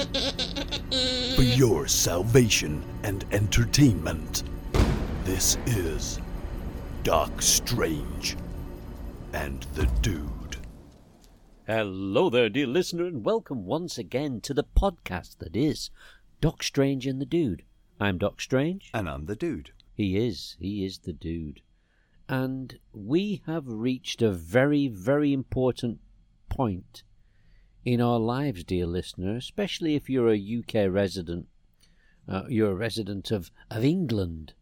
[0.00, 4.44] For your salvation and entertainment,
[5.24, 6.18] this is
[7.02, 8.34] Doc Strange
[9.34, 10.56] and the Dude.
[11.66, 15.90] Hello there, dear listener, and welcome once again to the podcast that is
[16.40, 17.64] Doc Strange and the Dude.
[18.00, 18.90] I'm Doc Strange.
[18.94, 19.72] And I'm the dude.
[19.92, 20.56] He is.
[20.58, 21.60] He is the dude.
[22.26, 25.98] And we have reached a very, very important
[26.48, 27.02] point
[27.84, 31.46] in our lives, dear listener, especially if you're a UK resident.
[32.28, 34.52] Uh, you're a resident of, of England.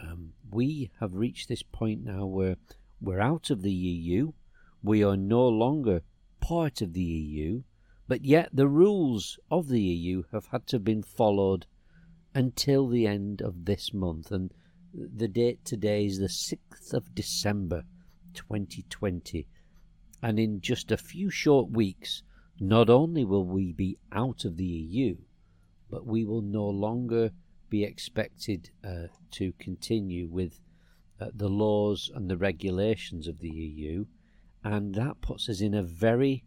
[0.00, 2.56] Um, we have reached this point now where
[3.00, 4.32] we're out of the EU.
[4.82, 6.02] We are no longer
[6.40, 7.62] part of the EU,
[8.06, 11.66] but yet the rules of the EU have had to have been followed
[12.34, 14.30] until the end of this month.
[14.30, 14.52] And
[14.92, 17.84] the date today is the 6th of December
[18.34, 19.46] 2020.
[20.22, 22.22] And in just a few short weeks,
[22.60, 25.16] not only will we be out of the EU,
[25.90, 27.30] but we will no longer
[27.70, 30.60] be expected uh, to continue with
[31.20, 34.06] uh, the laws and the regulations of the EU.
[34.64, 36.44] And that puts us in a very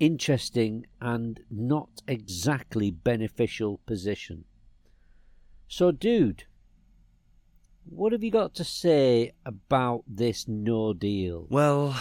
[0.00, 4.44] interesting and not exactly beneficial position.
[5.68, 6.44] So, dude,
[7.84, 11.46] what have you got to say about this no deal?
[11.50, 11.96] Well,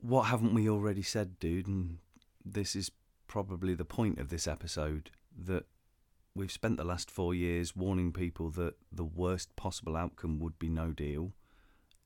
[0.00, 1.66] what haven't we already said, dude?
[1.66, 1.98] And
[2.44, 2.90] this is
[3.26, 5.64] probably the point of this episode that
[6.34, 10.68] we've spent the last four years warning people that the worst possible outcome would be
[10.68, 11.32] no deal.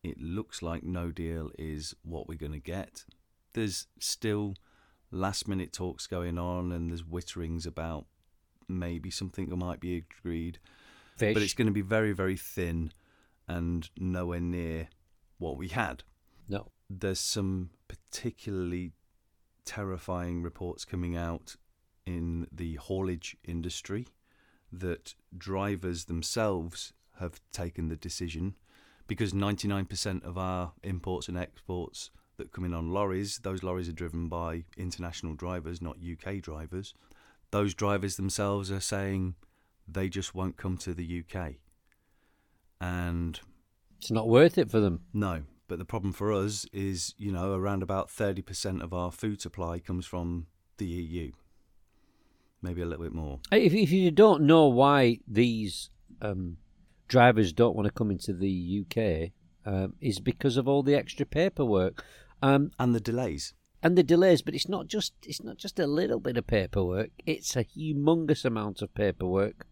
[0.02, 3.04] It looks like no deal is what we're going to get.
[3.54, 4.54] There's still
[5.10, 8.06] last minute talks going on, and there's witterings about
[8.68, 10.58] maybe something might be agreed.
[11.16, 11.34] Fish.
[11.34, 12.92] But it's going to be very, very thin
[13.46, 14.88] and nowhere near
[15.38, 16.02] what we had.
[16.48, 16.70] no.
[16.88, 18.92] There's some particularly
[19.64, 21.56] terrifying reports coming out
[22.06, 24.06] in the haulage industry
[24.70, 28.54] that drivers themselves have taken the decision
[29.06, 33.92] because 99% of our imports and exports that come in on lorries, those lorries are
[33.92, 36.94] driven by international drivers, not UK drivers.
[37.50, 39.36] Those drivers themselves are saying
[39.86, 41.54] they just won't come to the UK.
[42.80, 43.38] And
[43.98, 45.02] It's not worth it for them.
[45.12, 45.42] no,
[45.74, 49.80] but the problem for us is, you know, around about 30% of our food supply
[49.80, 50.46] comes from
[50.76, 51.32] the EU.
[52.62, 53.40] Maybe a little bit more.
[53.50, 55.90] If, if you don't know why these
[56.22, 56.58] um,
[57.08, 59.32] drivers don't want to come into the UK,
[59.66, 62.04] um, is because of all the extra paperwork
[62.40, 63.52] um, And the delays.
[63.82, 64.40] and the delays.
[64.40, 68.44] But it's not just it's not just a little bit of paperwork; it's a humongous
[68.44, 69.66] amount of paperwork,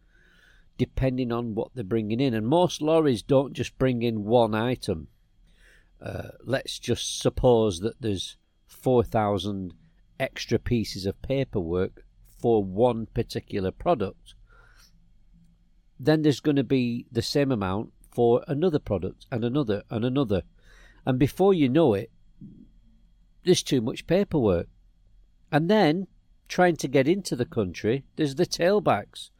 [0.77, 2.35] depending on what they're bringing in.
[2.35, 5.07] And most lorries don't just bring in one item.
[6.05, 8.37] Uh, let's just suppose that there's
[8.67, 9.75] four thousand
[10.19, 12.05] extra pieces of paperwork
[12.41, 14.35] for one particular product.
[16.01, 20.43] Then there's going to be the same amount for another product and another and another.
[21.07, 22.11] And before you know it,
[23.45, 24.69] there's too much paperwork.
[25.51, 26.09] And then
[26.49, 29.31] trying to get into the country, there's the tailbacks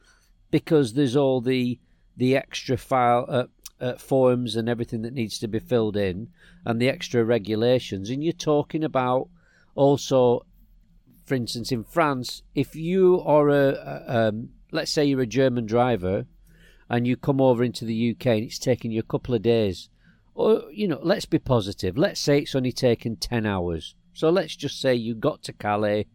[0.51, 1.79] because there's all the
[2.15, 3.45] the extra file uh,
[3.83, 6.29] uh, forms and everything that needs to be filled in
[6.65, 8.09] and the extra regulations.
[8.09, 9.29] And you're talking about
[9.75, 10.45] also,
[11.25, 13.67] for instance, in France, if you are a,
[14.07, 16.25] a um, let's say you're a German driver
[16.89, 19.89] and you come over into the UK and it's taking you a couple of days
[20.35, 21.97] or you know, let's be positive.
[21.97, 23.95] Let's say it's only taken ten hours.
[24.13, 26.07] So let's just say you got to Calais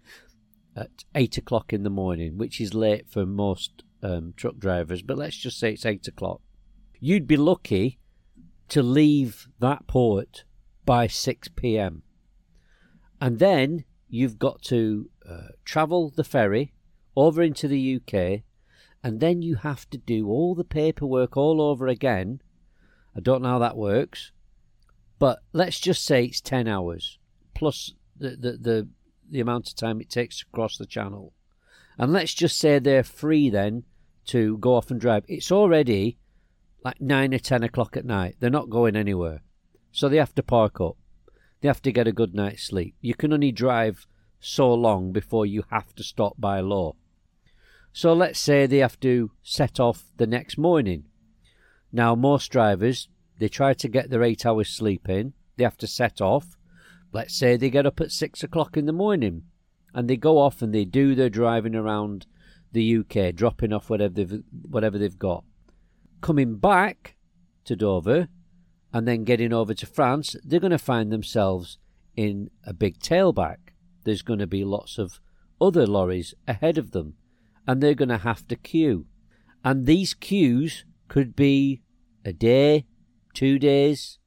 [0.77, 5.03] at eight o'clock in the morning, which is late for most um, truck drivers.
[5.03, 6.41] But let's just say it's eight o'clock.
[7.01, 7.99] You'd be lucky
[8.69, 10.45] to leave that port
[10.85, 12.03] by six p.m.
[13.21, 16.73] And then you've got to uh, travel the ferry
[17.17, 18.43] over into the UK,
[19.03, 22.41] and then you have to do all the paperwork all over again.
[23.17, 24.33] I don't know how that works,
[25.19, 27.19] but let's just say it's 10 hours
[27.55, 28.89] plus the, the, the,
[29.31, 31.33] the amount of time it takes to cross the channel.
[31.99, 33.83] And let's just say they're free then
[34.27, 35.25] to go off and drive.
[35.27, 36.19] It's already
[36.85, 38.37] like 9 or 10 o'clock at night.
[38.39, 39.43] They're not going anywhere.
[39.93, 40.97] So they have to park up.
[41.61, 42.95] They have to get a good night's sleep.
[43.01, 44.07] You can only drive
[44.41, 46.95] so long before you have to stop by law.
[47.93, 51.05] So let's say they have to set off the next morning.
[51.91, 53.09] Now, most drivers,
[53.39, 55.33] they try to get their eight hours sleep in.
[55.57, 56.57] They have to set off.
[57.13, 59.45] Let's say they get up at six o'clock in the morning
[59.95, 62.27] and they go off and they do their driving around
[62.73, 65.43] the UK, dropping off whatever they've, whatever they've got.
[66.21, 67.17] Coming back
[67.65, 68.29] to Dover
[68.93, 71.79] and then getting over to France, they're going to find themselves
[72.17, 73.59] in a big tailback.
[74.05, 75.21] There's going to be lots of
[75.61, 77.15] other lorries ahead of them,
[77.67, 79.07] and they're going to have to queue.
[79.65, 81.83] And these queues could be
[82.25, 82.87] a day,
[83.35, 84.19] two days,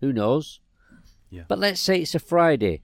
[0.00, 0.60] who knows?
[1.30, 1.44] Yeah.
[1.48, 2.82] But let's say it's a Friday,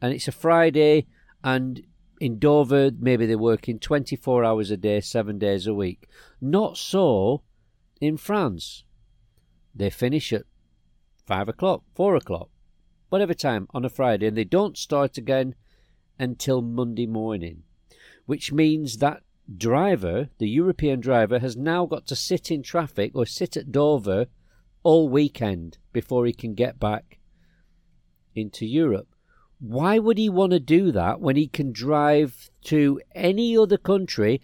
[0.00, 1.06] and it's a Friday,
[1.42, 1.82] and
[2.20, 6.08] in Dover, maybe they're working 24 hours a day, seven days a week.
[6.40, 7.42] Not so
[8.00, 8.84] in France.
[9.74, 10.44] They finish at
[11.26, 12.48] five o'clock, four o'clock,
[13.08, 15.54] whatever time on a Friday, and they don't start again
[16.18, 17.62] until Monday morning,
[18.24, 19.22] which means that
[19.54, 24.26] driver, the European driver, has now got to sit in traffic or sit at Dover
[24.82, 27.18] all weekend before he can get back
[28.34, 29.08] into Europe.
[29.58, 34.42] Why would he want to do that when he can drive to any other country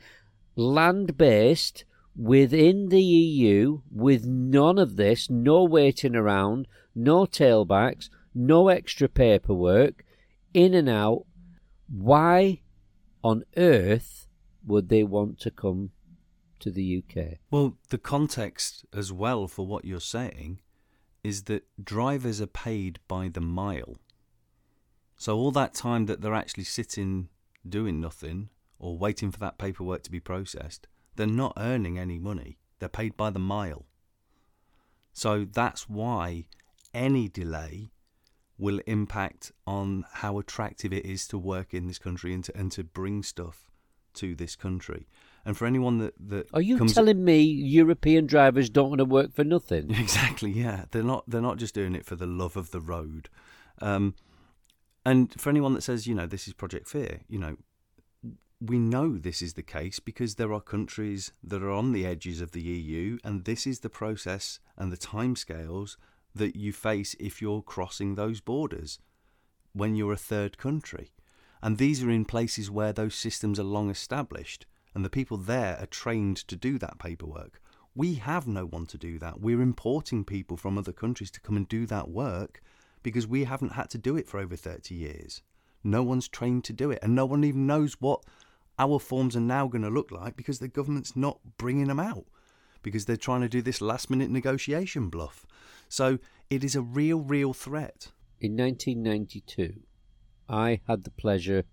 [0.56, 1.84] land based
[2.16, 10.04] within the EU with none of this, no waiting around, no tailbacks, no extra paperwork,
[10.54, 11.24] in and out?
[11.88, 12.60] Why
[13.22, 14.26] on earth
[14.66, 15.90] would they want to come
[16.60, 17.38] to the UK?
[17.50, 20.60] Well, the context as well for what you're saying
[21.22, 23.98] is that drivers are paid by the mile.
[25.22, 27.28] So all that time that they're actually sitting
[27.68, 28.48] doing nothing
[28.80, 32.58] or waiting for that paperwork to be processed, they're not earning any money.
[32.80, 33.86] They're paid by the mile.
[35.12, 36.46] So that's why
[36.92, 37.92] any delay
[38.58, 42.72] will impact on how attractive it is to work in this country and to, and
[42.72, 43.70] to bring stuff
[44.14, 45.06] to this country.
[45.44, 49.04] And for anyone that, that Are you comes telling me European drivers don't want to
[49.04, 49.94] work for nothing?
[50.00, 50.50] Exactly.
[50.50, 51.22] Yeah, they're not.
[51.30, 53.28] They're not just doing it for the love of the road.
[53.80, 54.14] Um,
[55.04, 57.56] and for anyone that says, you know, this is Project Fear, you know,
[58.60, 62.40] we know this is the case because there are countries that are on the edges
[62.40, 65.96] of the EU, and this is the process and the timescales
[66.34, 69.00] that you face if you're crossing those borders
[69.72, 71.12] when you're a third country.
[71.60, 75.76] And these are in places where those systems are long established, and the people there
[75.80, 77.60] are trained to do that paperwork.
[77.94, 79.40] We have no one to do that.
[79.40, 82.62] We're importing people from other countries to come and do that work
[83.02, 85.42] because we haven't had to do it for over 30 years.
[85.84, 88.22] No one's trained to do it, and no one even knows what
[88.78, 92.26] our forms are now going to look like because the government's not bringing them out
[92.82, 95.46] because they're trying to do this last minute negotiation bluff.
[95.88, 96.18] So
[96.50, 98.08] it is a real, real threat.
[98.40, 99.82] In 1992,
[100.48, 101.64] I had the pleasure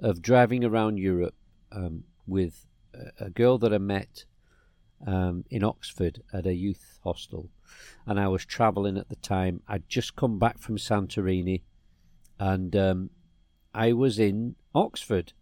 [0.00, 1.34] of driving around Europe
[1.72, 2.66] um, with
[3.20, 4.24] a, girl that I met
[5.06, 7.48] um, in Oxford at a youth hostel.
[8.06, 9.62] And I was travelling at the time.
[9.68, 11.62] I'd just come back from Santorini
[12.38, 13.10] and um,
[13.74, 15.32] I was in Oxford.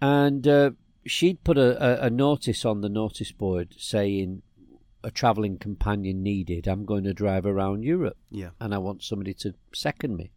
[0.00, 0.70] And uh,
[1.04, 4.42] she'd put a, a, a notice on the notice board saying,
[5.02, 6.66] a travelling companion needed.
[6.66, 8.50] I'm going to drive around Europe Yeah.
[8.60, 10.30] and I want somebody to second me,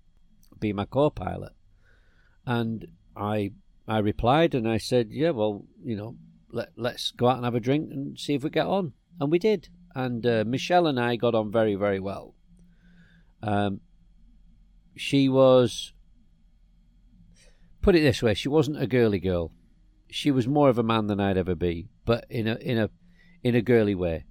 [0.60, 1.52] be my co-pilot.
[2.46, 3.52] And I
[3.88, 6.16] I replied and I said, yeah, well, you know,
[6.50, 8.94] let let's go out and have a drink and see if we get on.
[9.20, 9.68] And we did.
[9.96, 12.36] And uh, Michelle and I got on very very well.
[13.42, 13.82] Um,
[14.96, 15.94] she was
[17.84, 19.52] put it this way, she wasn't a girly girl.
[20.10, 22.90] She was more of a man than I'd ever be, but in a in a
[23.44, 24.26] in a girly way.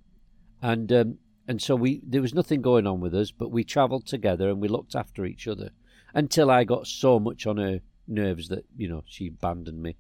[0.60, 4.06] And um, and so we there was nothing going on with us, but we travelled
[4.06, 5.70] together and we looked after each other
[6.14, 9.96] until I got so much on her nerves that you know she abandoned me.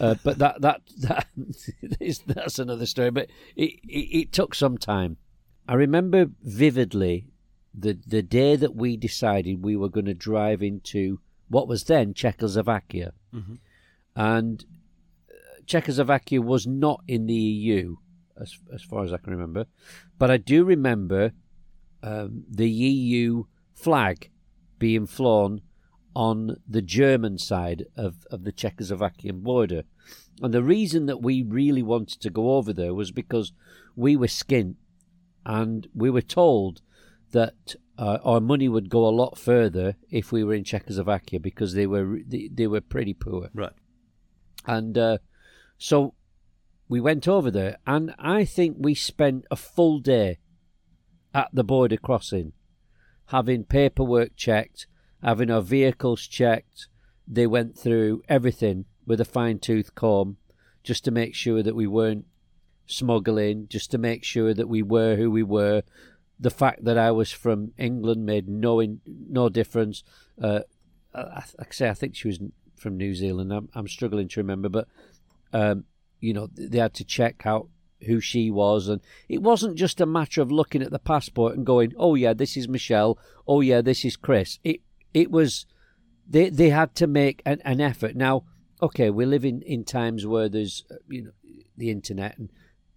[0.00, 1.26] Uh, but that that that
[2.00, 3.10] is that's another story.
[3.10, 5.16] But it, it it took some time.
[5.68, 7.26] I remember vividly
[7.74, 12.14] the the day that we decided we were going to drive into what was then
[12.14, 13.58] Czechoslovakia, Mhm.
[14.16, 14.64] and
[15.30, 17.96] uh, Czechoslovakia was not in the EU
[18.40, 19.66] as as far as I can remember,
[20.18, 21.32] but I do remember
[22.02, 24.30] um, the EU flag
[24.78, 25.60] being flown
[26.14, 29.84] on the German side of, of the Czechoslovakian border.
[30.40, 33.52] And the reason that we really wanted to go over there was because
[33.96, 34.76] we were skint
[35.44, 36.82] and we were told
[37.32, 41.74] that uh, our money would go a lot further if we were in Czechoslovakia because
[41.74, 43.48] they were they, they were pretty poor.
[43.54, 43.72] Right.
[44.66, 45.18] And uh,
[45.78, 46.14] so
[46.88, 50.38] we went over there, and I think we spent a full day
[51.34, 52.52] at the border crossing,
[53.26, 54.86] having paperwork checked,
[55.22, 56.88] having our vehicles checked.
[57.26, 60.36] They went through everything with a fine tooth comb
[60.82, 62.26] just to make sure that we weren't
[62.86, 65.82] smuggling, just to make sure that we were who we were.
[66.38, 70.02] The fact that I was from England made no in, no difference.
[70.40, 70.60] Uh,
[71.14, 72.40] I, I say I think she was
[72.76, 73.52] from New Zealand.
[73.52, 74.88] I'm, I'm struggling to remember, but
[75.52, 75.84] um,
[76.20, 77.68] you know they had to check out
[78.06, 81.64] who she was, and it wasn't just a matter of looking at the passport and
[81.64, 83.18] going, "Oh yeah, this is Michelle.
[83.46, 84.80] Oh yeah, this is Chris." It
[85.14, 85.66] it was
[86.28, 88.16] they they had to make an, an effort.
[88.16, 88.44] Now,
[88.80, 91.30] okay, we live in, in times where there's uh, you know
[91.76, 92.50] the internet and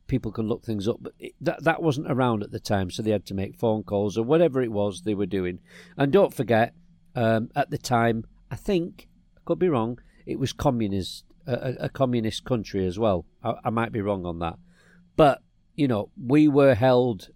[0.07, 3.01] people can look things up, but it, that that wasn't around at the time, so
[3.01, 5.59] they had to make phone calls or whatever it was they were doing.
[5.97, 6.73] And don't forget,
[7.15, 9.07] um, at the time, I think
[9.37, 13.25] I could be wrong, it was communist a, a communist country as well.
[13.43, 14.57] I, I might be wrong on that,
[15.15, 15.41] but
[15.75, 17.29] you know we were held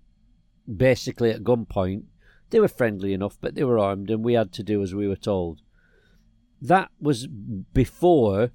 [0.78, 2.04] basically at gunpoint.
[2.50, 5.08] They were friendly enough, but they were armed, and we had to do as we
[5.08, 5.62] were told.
[6.62, 8.52] That was before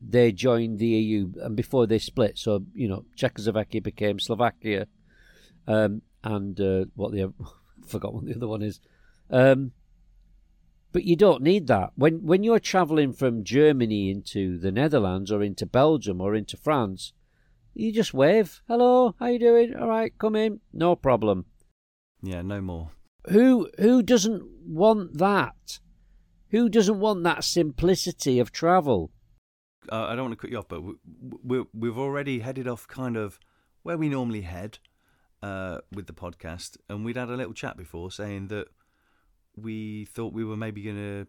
[0.00, 2.38] they joined the EU and before they split.
[2.38, 4.86] So you know, Czechoslovakia became Slovakia,
[5.66, 7.32] um, and uh, what the
[7.86, 8.80] forgot what the other one is.
[9.30, 9.72] Um,
[10.92, 15.42] but you don't need that when when you're travelling from Germany into the Netherlands or
[15.42, 17.12] into Belgium or into France.
[17.74, 19.74] You just wave, "Hello, how you doing?
[19.76, 21.44] All right, come in, no problem."
[22.22, 22.95] Yeah, no more.
[23.28, 25.80] Who who doesn't want that?
[26.50, 29.10] Who doesn't want that simplicity of travel?
[29.90, 30.94] uh, I don't want to cut you off, but we,
[31.42, 33.38] we, we've already headed off kind of
[33.82, 34.78] where we normally head
[35.42, 38.68] uh, with the podcast, and we'd had a little chat before saying that
[39.56, 41.26] we thought we were maybe going to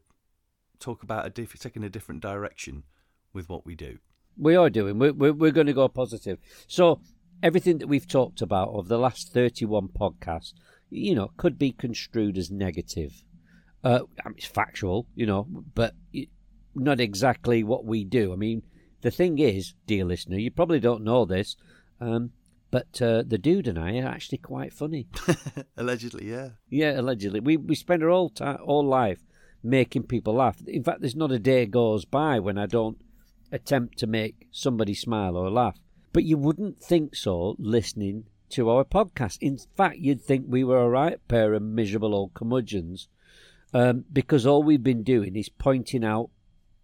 [0.80, 2.84] talk about a diff- taking a different direction
[3.34, 4.00] with what we do.
[4.38, 5.00] We are doing.
[5.00, 6.40] We're, we're, we're going to go positive.
[6.68, 7.02] So
[7.42, 10.54] everything that we've talked about over the last 31 podcasts,
[10.90, 13.24] you know, could be construed as negative.
[13.84, 15.94] Uh, I mean, it's factual, you know, but
[16.76, 18.34] not exactly what we do.
[18.34, 18.64] I mean,
[19.02, 21.56] the thing is, dear listener, you probably don't know this,
[22.02, 22.32] um,
[22.72, 25.08] but uh, the dude and I are actually quite funny.
[25.78, 26.50] allegedly, yeah.
[26.70, 27.40] Yeah, allegedly.
[27.40, 29.24] We we spend our whole time, all life
[29.64, 30.62] making people laugh.
[30.68, 32.98] In fact, there's not a day goes by when I don't
[33.52, 35.80] attempt to make somebody smile or laugh.
[36.14, 39.38] But you wouldn't think so listening to our podcast.
[39.42, 43.08] In fact, you'd think we were a right pair of miserable old curmudgeons
[43.74, 46.30] um, because all we've been doing is pointing out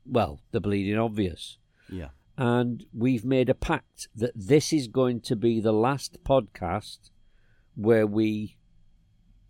[0.05, 1.57] well, the bleeding obvious.
[1.89, 2.09] Yeah.
[2.37, 7.11] And we've made a pact that this is going to be the last podcast
[7.75, 8.57] where we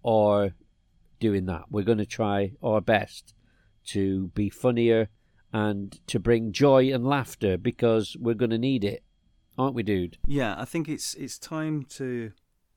[0.03, 0.51] are
[1.19, 1.65] doing that.
[1.69, 3.33] We're going to try our best
[3.87, 5.09] to be funnier
[5.51, 9.03] and to bring joy and laughter because we're going to need it,
[9.57, 10.17] aren't we, dude?
[10.25, 12.31] Yeah, I think it's it's time to,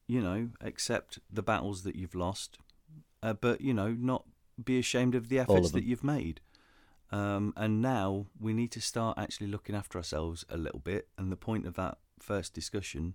[0.07, 2.59] you know, accept the battles that you've lost,
[3.23, 4.25] uh, but you know, not
[4.63, 6.41] be ashamed of the efforts of that you've made.
[7.13, 11.09] Um, and now we need to start actually looking after ourselves a little bit.
[11.17, 13.15] And the point of that first discussion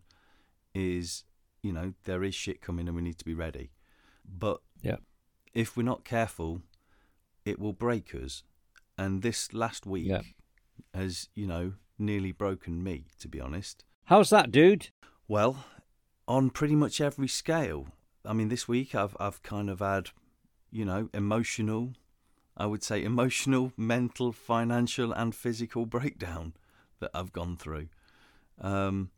[0.73, 1.23] is,
[1.61, 3.71] you know, there is shit coming and we need to be ready.
[4.25, 4.97] But yeah.
[5.53, 6.61] if we're not careful,
[7.45, 8.43] it will break us.
[8.97, 10.21] And this last week yeah.
[10.93, 13.83] has, you know, nearly broken me, to be honest.
[14.05, 14.89] How's that, dude?
[15.27, 15.65] Well,
[16.27, 17.87] on pretty much every scale.
[18.25, 20.09] I mean, this week I've I've kind of had,
[20.71, 21.93] you know, emotional,
[22.57, 26.53] I would say, emotional, mental, financial, and physical breakdown
[26.99, 27.87] that I've gone through.
[28.59, 29.09] Um,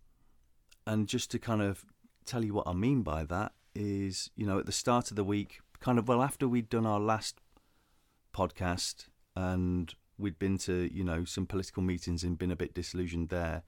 [0.86, 1.86] and just to kind of
[2.26, 5.24] tell you what I mean by that is, you know, at the start of the
[5.24, 7.40] week, kind of well after we'd done our last
[8.34, 13.30] podcast and we'd been to, you know, some political meetings and been a bit disillusioned
[13.30, 13.64] there,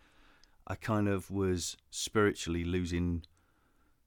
[0.68, 3.24] I kind of was spiritually losing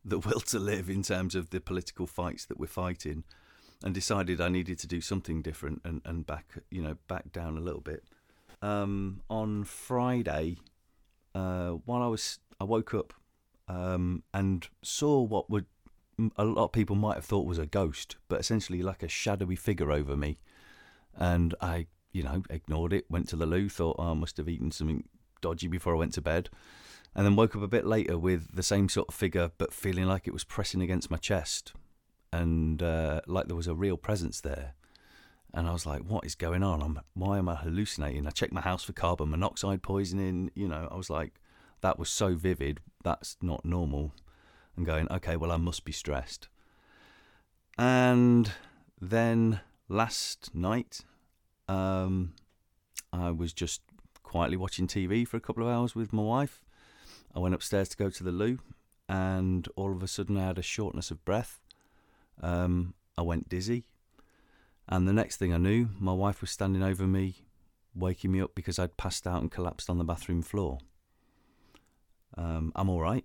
[0.05, 3.25] the will to live in terms of the political fights that we're fighting
[3.85, 7.57] and decided I needed to do something different and, and back you know back down
[7.57, 8.05] a little bit.
[8.61, 10.57] Um, on Friday,
[11.35, 13.15] uh, while I was I woke up
[13.69, 15.67] um, and saw what would
[16.37, 19.55] a lot of people might have thought was a ghost, but essentially like a shadowy
[19.55, 20.39] figure over me,
[21.17, 23.05] and I you know ignored it.
[23.11, 25.05] Went to the loo, thought oh, I must have eaten something
[25.41, 26.51] dodgy before I went to bed.
[27.15, 30.05] And then woke up a bit later with the same sort of figure, but feeling
[30.05, 31.73] like it was pressing against my chest
[32.33, 34.75] and uh, like there was a real presence there.
[35.55, 36.83] And I was like, "What is going on?
[36.83, 40.51] I'm, why am I hallucinating?" I checked my house for carbon monoxide poisoning.
[40.55, 41.41] You know, I was like,
[41.81, 42.81] "That was so vivid.
[43.03, 44.13] That's not normal."
[44.77, 46.49] And going, "Okay, well, I must be stressed."
[47.79, 48.53] And
[49.01, 51.01] then last night,
[51.69, 52.33] um,
[53.13, 53.83] I was just
[54.23, 56.63] quietly watching TV for a couple of hours with my wife.
[57.35, 58.59] I went upstairs to go to the loo,
[59.09, 61.61] and all of a sudden I had a shortness of breath.
[62.43, 63.85] Um, I went dizzy.
[64.89, 67.45] And the next thing I knew, my wife was standing over me,
[67.95, 70.79] waking me up because I'd passed out and collapsed on the bathroom floor.
[72.37, 73.25] Um, I'm all right.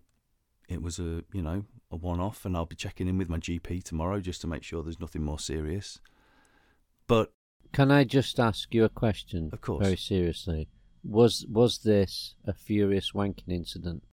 [0.68, 3.84] It was a, you know, a one-off, and I'll be checking in with my GP
[3.84, 6.00] tomorrow just to make sure there's nothing more serious.
[7.08, 7.32] But
[7.74, 9.50] can I just ask you a question?
[9.52, 9.84] Of course.
[9.84, 10.70] Very seriously,
[11.04, 14.04] was was this a furious wanking incident?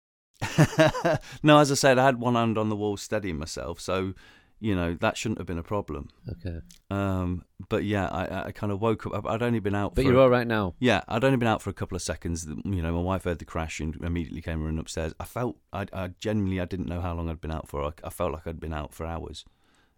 [1.42, 4.14] no, as I said, I had one hand on the wall steadying myself, so
[4.62, 6.10] You know that shouldn't have been a problem.
[6.28, 6.60] Okay.
[6.90, 9.26] Um, but yeah, I, I kind of woke up.
[9.26, 9.94] I'd only been out.
[9.94, 10.74] But for you're all right now.
[10.78, 12.46] Yeah, I'd only been out for a couple of seconds.
[12.46, 15.14] You know, my wife heard the crash and immediately came running upstairs.
[15.18, 17.82] I felt, I, I genuinely, I didn't know how long I'd been out for.
[17.82, 19.46] I, I felt like I'd been out for hours.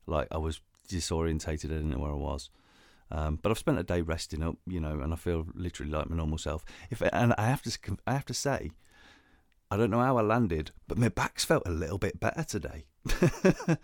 [0.06, 1.64] Like I was disorientated.
[1.64, 2.48] I didn't know where I was.
[3.12, 6.08] Um, but I've spent a day resting up, you know, and I feel literally like
[6.08, 6.64] my normal self.
[6.90, 8.70] If and I have to, I have to say,
[9.70, 12.86] I don't know how I landed, but my back's felt a little bit better today.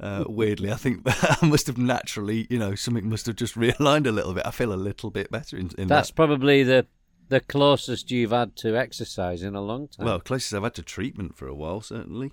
[0.00, 4.08] uh, weirdly, I think I must have naturally, you know, something must have just realigned
[4.08, 4.44] a little bit.
[4.44, 6.16] I feel a little bit better in, in That's that.
[6.16, 6.86] probably the
[7.28, 10.04] the closest you've had to exercise in a long time.
[10.04, 12.32] Well, closest I've had to treatment for a while, certainly.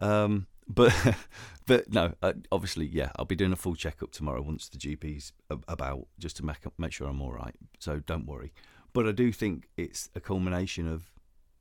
[0.00, 0.94] Um, but
[1.66, 5.32] but no, uh, obviously, yeah, I'll be doing a full checkup tomorrow once the GP's
[5.50, 7.54] about, just to make make sure I'm all right.
[7.78, 8.52] So don't worry.
[8.92, 11.12] But I do think it's a culmination of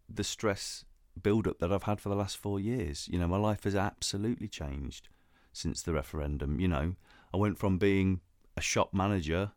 [0.10, 0.86] the stress
[1.22, 3.08] build up that I've had for the last four years.
[3.10, 5.10] You know, my life has absolutely changed
[5.52, 6.60] since the referendum.
[6.60, 6.96] You know,
[7.34, 8.22] I went from being
[8.56, 9.52] a shop manager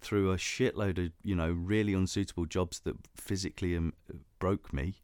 [0.00, 3.92] through a shitload of you know really unsuitable jobs that physically um,
[4.38, 4.94] broke me,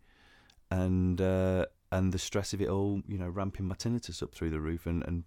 [0.71, 4.51] and uh, and the stress of it all, you know, ramping my tinnitus up through
[4.51, 5.25] the roof and and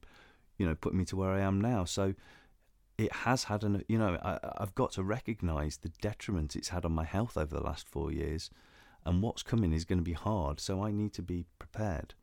[0.57, 1.85] you know putting me to where I am now.
[1.85, 2.13] So
[2.97, 6.85] it has had an you know I, I've got to recognise the detriment it's had
[6.85, 8.49] on my health over the last four years,
[9.05, 10.59] and what's coming is going to be hard.
[10.59, 12.13] So I need to be prepared.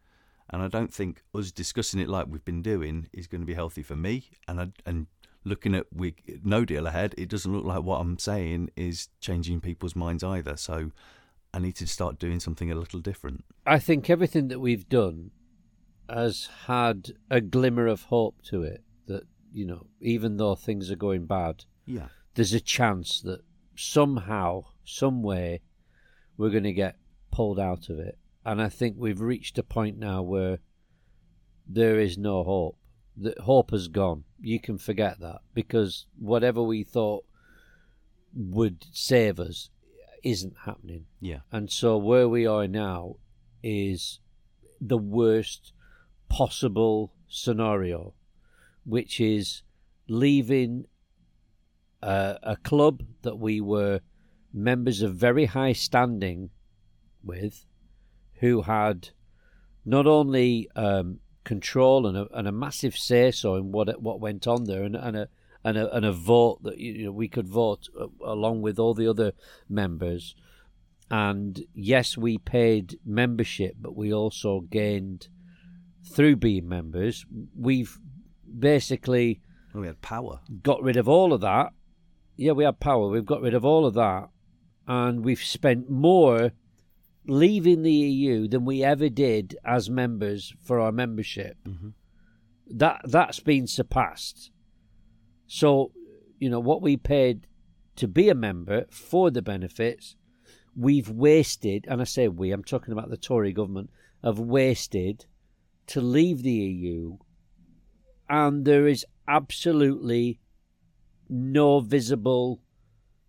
[0.50, 3.54] And I don't think us discussing it like we've been doing is going to be
[3.54, 4.30] healthy for me.
[4.46, 5.08] And I, and
[5.44, 6.14] looking at we
[6.44, 10.56] no deal ahead, it doesn't look like what I'm saying is changing people's minds either.
[10.56, 10.92] So
[11.56, 13.42] I need to start doing something a little different.
[13.64, 15.30] I think everything that we've done
[16.06, 18.82] has had a glimmer of hope to it.
[19.06, 19.22] That
[19.54, 22.08] you know, even though things are going bad, Yeah.
[22.34, 23.40] there's a chance that
[23.74, 25.62] somehow, some way,
[26.36, 26.98] we're going to get
[27.30, 28.18] pulled out of it.
[28.44, 30.58] And I think we've reached a point now where
[31.66, 32.76] there is no hope.
[33.16, 34.24] The hope has gone.
[34.42, 37.24] You can forget that because whatever we thought
[38.34, 39.70] would save us
[40.26, 41.06] isn't happening.
[41.20, 41.40] Yeah.
[41.52, 43.16] And so where we are now
[43.62, 44.20] is
[44.80, 45.72] the worst
[46.28, 48.14] possible scenario,
[48.84, 49.62] which is
[50.08, 50.86] leaving
[52.02, 54.00] a, a club that we were
[54.52, 56.50] members of very high standing
[57.22, 57.64] with,
[58.40, 59.10] who had
[59.84, 64.46] not only um, control and a, and a massive say so in what what went
[64.46, 65.28] on there, and, and a
[65.66, 68.94] and a and a vote that you know we could vote uh, along with all
[68.94, 69.32] the other
[69.68, 70.34] members.
[71.10, 75.28] And yes, we paid membership, but we also gained
[76.04, 77.26] through being members.
[77.56, 77.98] We've
[78.58, 79.40] basically
[79.74, 80.40] we had power.
[80.62, 81.72] got rid of all of that.
[82.36, 83.08] Yeah, we had power.
[83.08, 84.28] We've got rid of all of that,
[84.86, 86.52] and we've spent more
[87.26, 91.56] leaving the EU than we ever did as members for our membership.
[91.64, 91.94] Mhm.
[92.68, 94.50] That that's been surpassed.
[95.46, 95.92] So,
[96.38, 97.46] you know what we paid
[97.96, 100.16] to be a member for the benefits,
[100.76, 103.90] we've wasted, and I say we, I'm talking about the Tory government,
[104.22, 105.24] have wasted
[105.88, 107.16] to leave the EU,
[108.28, 110.40] and there is absolutely
[111.28, 112.60] no visible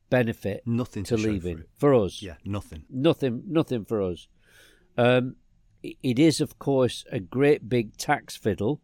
[0.09, 2.21] benefit Nothing to to, leaving For for us.
[2.21, 2.83] Yeah, nothing.
[2.89, 4.27] Nothing, nothing for us.
[4.97, 5.35] Um,
[5.83, 8.81] it is, of course, a great big tax fiddle.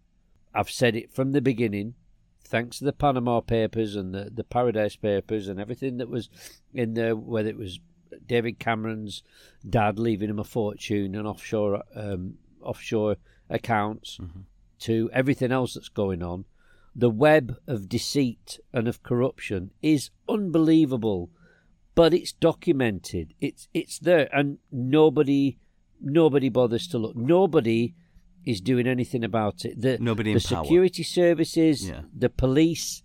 [0.53, 1.95] I've said it from the beginning.
[2.43, 6.29] Thanks to the Panama Papers and the, the Paradise Papers and everything that was
[6.73, 7.79] in there, whether it was
[8.25, 9.23] David Cameron's
[9.67, 13.17] dad leaving him a fortune and offshore um, offshore
[13.49, 14.19] accounts,
[14.79, 16.45] to everything else that's going on,
[16.95, 21.29] the web of deceit and of corruption is unbelievable
[21.95, 23.33] but it's documented.
[23.39, 25.57] It's it's there, and nobody
[26.01, 27.15] nobody bothers to look.
[27.15, 27.93] Nobody
[28.45, 29.79] is doing anything about it.
[29.81, 30.63] The Nobody the in power.
[30.65, 32.01] security services, Yeah.
[32.13, 33.03] the police,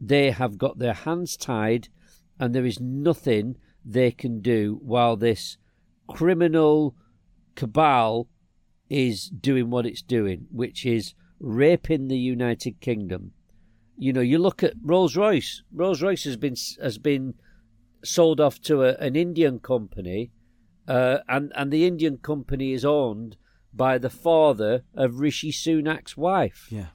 [0.00, 1.88] they have got their hands tied,
[2.38, 5.56] and there is nothing they can do while this
[6.08, 6.94] criminal
[7.54, 8.28] cabal
[8.88, 13.32] is doing what it's doing, which is raping the United Kingdom.
[13.96, 15.62] You know, you look at Rolls Royce.
[15.72, 17.34] Rolls Royce has been has been
[18.04, 20.30] sold off to a, an Indian company,
[20.88, 23.36] uh, and and the Indian company is owned
[23.72, 26.68] by the father of Rishi Sunak's wife.
[26.70, 26.88] Yeah.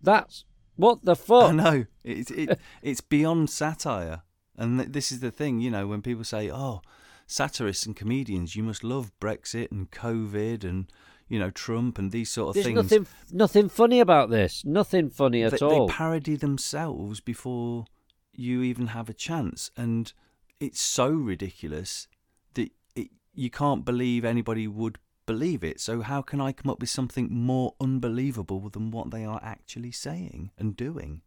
[0.00, 0.44] That's
[0.76, 1.50] what the fuck.
[1.50, 4.22] I know it's it, it's beyond satire,
[4.56, 5.60] and th- this is the thing.
[5.60, 6.82] You know, when people say, "Oh,
[7.26, 10.90] satirists and comedians, you must love Brexit and COVID and
[11.28, 12.74] you know Trump and these sort of things.
[12.74, 14.64] There's things," nothing nothing funny about this.
[14.64, 15.86] Nothing funny at they, all.
[15.86, 17.86] they parody themselves before
[18.32, 20.12] you even have a chance, and
[20.58, 22.08] it's so ridiculous
[22.54, 25.80] that it, you can't believe anybody would believe it.
[25.80, 29.92] So how can I come up with something more unbelievable than what they are actually
[29.92, 31.22] saying and doing?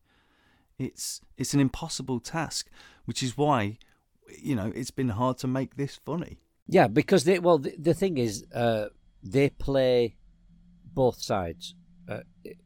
[0.78, 2.70] It's it's an impossible task,
[3.06, 3.78] which is why
[4.42, 6.40] you know it's been hard to make this funny.
[6.68, 8.88] Yeah, because they well the, the thing is uh,
[9.24, 10.18] they play
[10.94, 11.76] both sides.
[12.08, 12.20] Uh,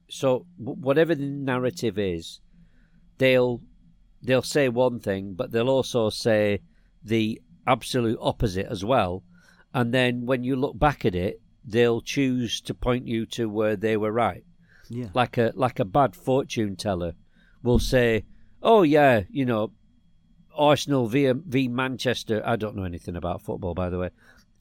[0.10, 2.40] so whatever the narrative is,
[3.18, 3.62] they'll
[4.22, 6.62] they'll say one thing, but they'll also say
[7.04, 9.24] the absolute opposite as well.
[9.74, 13.76] And then when you look back at it, they'll choose to point you to where
[13.76, 14.44] they were right.
[14.90, 15.10] Yeah.
[15.14, 17.14] Like a like a bad fortune teller
[17.62, 18.26] will say,
[18.64, 19.72] "Oh yeah, you know,
[20.56, 24.10] Arsenal v v Manchester." I don't know anything about football, by the way,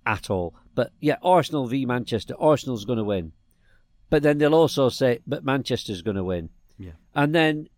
[0.05, 0.55] at all.
[0.75, 2.35] But yeah, Arsenal v Manchester.
[2.39, 3.33] Arsenal's going to win.
[4.11, 6.93] But then they'll also say, "But Manchester's going to win." Yeah.
[7.15, 7.69] And then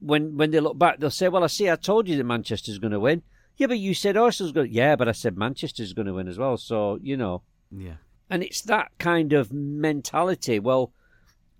[0.00, 1.68] when when they look back, they'll say, "Well, I see.
[1.68, 3.22] I told you that Manchester's going to win."
[3.56, 4.68] Yeah, but you said Arsenal's going.
[4.68, 4.72] to...
[4.72, 6.56] Yeah, but I said Manchester's going to win as well.
[6.56, 7.42] So you know.
[7.70, 7.96] Yeah.
[8.30, 10.58] And it's that kind of mentality.
[10.58, 10.92] Well,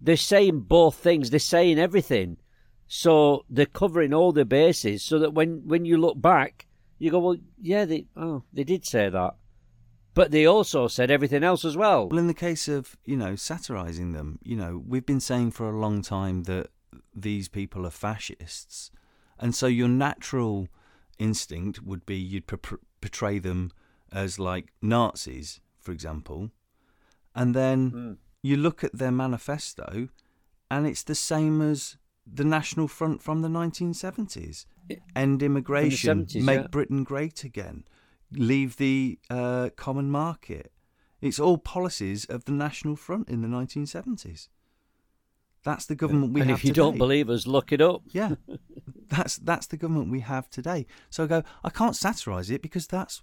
[0.01, 1.31] they're saying both things.
[1.31, 2.39] They're saying everything.
[2.87, 6.67] So they're covering all the bases, so that when when you look back,
[6.99, 9.35] you go, well, yeah, they oh they did say that,
[10.13, 12.09] but they also said everything else as well.
[12.09, 15.69] Well, in the case of you know satirizing them, you know we've been saying for
[15.69, 16.69] a long time that
[17.15, 18.91] these people are fascists,
[19.39, 20.69] and so your natural
[21.19, 23.73] instinct would be you'd portray them
[24.13, 26.51] as like Nazis, for example,
[27.35, 28.17] and then mm.
[28.43, 30.09] you look at their manifesto,
[30.71, 31.97] and it's the same as
[32.27, 34.67] the National Front from the 1970s.
[35.17, 36.67] End immigration, 70s, make yeah.
[36.69, 37.85] Britain great again,
[38.33, 40.73] leave the uh, common market.
[41.21, 44.49] It's all policies of the National Front in the 1970s.
[45.65, 46.57] That's the government we and have.
[46.57, 46.83] And if you today.
[46.83, 48.03] don't believe us, look it up.
[48.09, 48.35] yeah,
[49.09, 50.87] that's that's the government we have today.
[51.11, 53.23] So I go, I can't satirise it because that's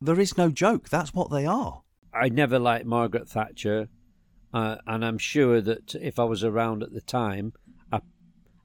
[0.00, 0.88] there is no joke.
[0.88, 1.82] That's what they are.
[2.12, 3.88] I never liked Margaret Thatcher,
[4.52, 7.52] uh, and I'm sure that if I was around at the time,
[7.92, 8.00] I,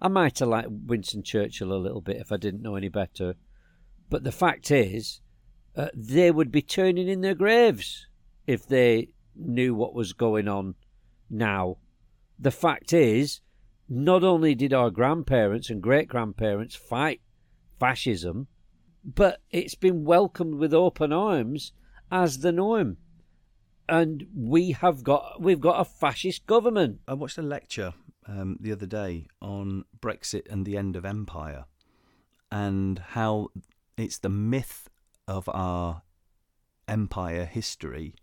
[0.01, 3.36] I might have liked Winston Churchill a little bit if I didn't know any better.
[4.10, 5.19] But the fact is,
[5.75, 8.08] uh, they would be turning in their graves
[8.47, 10.75] if they knew what was going on
[11.29, 11.77] now
[12.39, 13.41] the fact is,
[13.89, 17.21] not only did our grandparents and great grandparents fight
[17.80, 18.47] fascism,
[19.04, 21.73] but it's been welcomed with open arms
[22.12, 22.97] as the norm.
[23.88, 26.99] And we have got we've got a fascist government.
[27.08, 27.93] I watched a lecture
[28.28, 31.65] um, the other day on Brexit and the end of empire,
[32.52, 33.47] and how
[33.97, 34.88] it's the myth
[35.28, 36.04] of our
[36.88, 38.13] empire history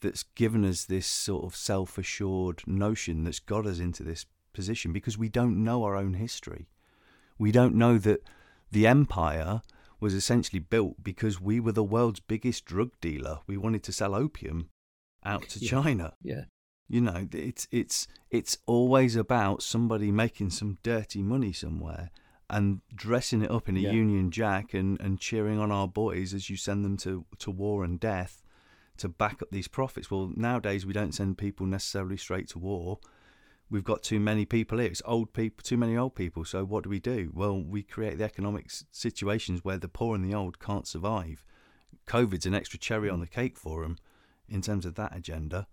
[0.00, 4.92] that's given us this sort of self assured notion that's got us into this position
[4.92, 6.68] because we don't know our own history.
[7.38, 8.20] We don't know that
[8.70, 9.62] the empire
[10.00, 13.38] was essentially built because we were the world's biggest drug dealer.
[13.46, 14.70] We wanted to sell opium
[15.24, 15.70] out to Yeah.
[15.70, 16.12] China.
[16.22, 16.44] Yeah.
[16.88, 22.10] You know, it's it's it's always about somebody making some dirty money somewhere
[22.48, 23.92] and dressing it up in a Yeah.
[23.92, 27.84] Union Jack and, and cheering on our boys as you send them to, to war
[27.84, 28.42] and death
[29.00, 30.10] to back up these profits.
[30.10, 32.98] Well, nowadays we don't send people necessarily straight to war.
[33.68, 34.90] We've got too many people here.
[34.90, 36.44] It's old people, too many old people.
[36.44, 37.30] So what do we do?
[37.32, 41.44] Well, we create the economic situations where the poor and the old can't survive.
[42.06, 43.32] COVID's an extra cherry on the mm.
[43.32, 43.96] cake for them
[44.48, 45.68] in terms of that agenda,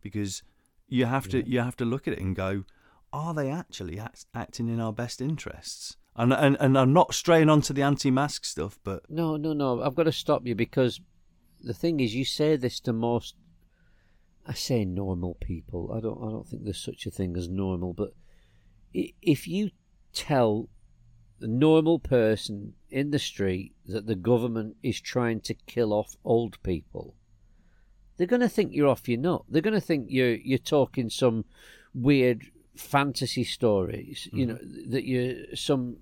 [0.00, 0.42] because
[0.88, 1.44] you have to Yeah.
[1.46, 2.64] you have to look at it and go,
[3.12, 5.98] are they actually act, acting in our best interests?
[6.16, 9.82] And and and I'm not straying onto the anti-mask stuff, but No, no, no.
[9.82, 11.00] I've got to stop you because
[11.62, 13.36] the thing is, you say this to most.
[14.46, 15.92] I say normal people.
[15.94, 16.18] I don't.
[16.18, 17.92] I don't think there's such a thing as normal.
[17.92, 18.12] But
[18.92, 19.70] if you
[20.12, 20.68] tell
[21.38, 26.62] the normal person in the street that the government is trying to kill off old
[26.62, 27.14] people,
[28.16, 29.42] they're going to think you're off your nut.
[29.48, 31.44] They're going to think you're you're talking some
[31.94, 34.28] weird fantasy stories.
[34.32, 34.54] You mm-hmm.
[34.54, 35.98] know that you're some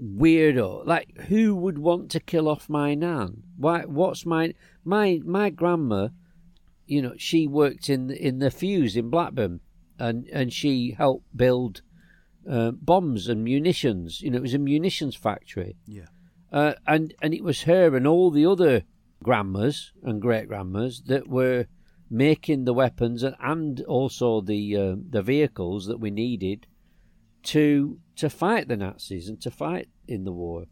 [0.00, 0.86] weirdo.
[0.86, 3.42] Like who would want to kill off my nan?
[3.56, 3.82] Why?
[3.84, 4.54] What's my
[4.86, 6.08] my my grandma?
[6.86, 9.60] You know, she worked in in the fuse in Blackburn,
[9.98, 11.82] and and she helped build
[12.48, 14.22] uh, bombs and munitions.
[14.22, 15.76] You know, it was a munitions factory.
[15.86, 16.06] yeah,
[16.52, 18.84] Uh, and and it was her and all the other
[19.22, 21.66] grandmas and great grandmas that were
[22.08, 26.66] making the weapons and, and also the uh, the vehicles that we needed
[27.42, 30.66] to to fight the Nazis and to fight in the war.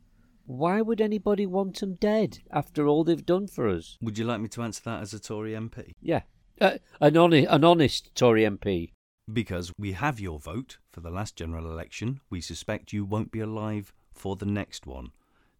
[0.47, 3.97] Why would anybody want them dead after all they've done for us?
[4.01, 5.95] would you like me to answer that as a Tory MP?
[6.01, 6.23] Yeah,
[6.61, 8.91] uh, an honest an honest Tory MP.
[9.33, 13.41] Because we have your vote for the last general election, we suspect you won't be
[13.41, 15.13] alive for the next one.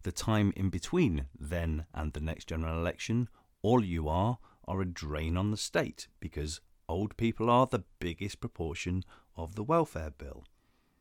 [0.03, 3.27] The time in between then and the next general election,
[3.63, 8.39] all you are are a drain on the state because old people are the biggest
[8.39, 9.03] proportion
[9.35, 10.43] of the welfare bill.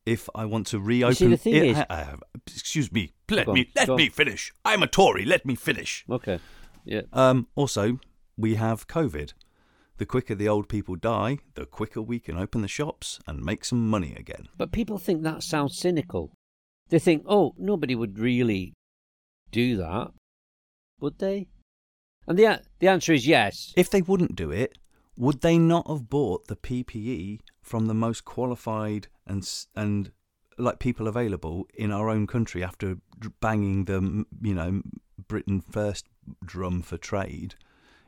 [0.07, 3.49] If I want to reopen, See, the thing it- is- I- I- excuse me, let
[3.49, 4.53] on, me let me finish.
[4.65, 5.25] I'm a Tory.
[5.25, 6.05] Let me finish.
[6.11, 6.39] Okay.
[6.85, 7.03] Yeah.
[7.13, 7.99] Um, also,
[8.37, 9.33] we have COVID.
[9.97, 13.65] The quicker the old people die, the quicker we can open the shops and make
[13.65, 14.49] some money again.
[14.59, 16.33] But people think that sounds cynical.
[16.91, 18.75] They think, oh, nobody would really
[19.53, 20.11] do that,
[21.01, 21.47] would they?
[22.27, 23.73] And the the answer is yes.
[23.77, 24.77] If they wouldn't do it,
[25.17, 30.13] would they not have bought the PPE from the most qualified and and
[30.57, 32.99] like people available in our own country after
[33.41, 34.83] banging the you know
[35.27, 36.07] Britain first
[36.45, 37.57] drum for trade,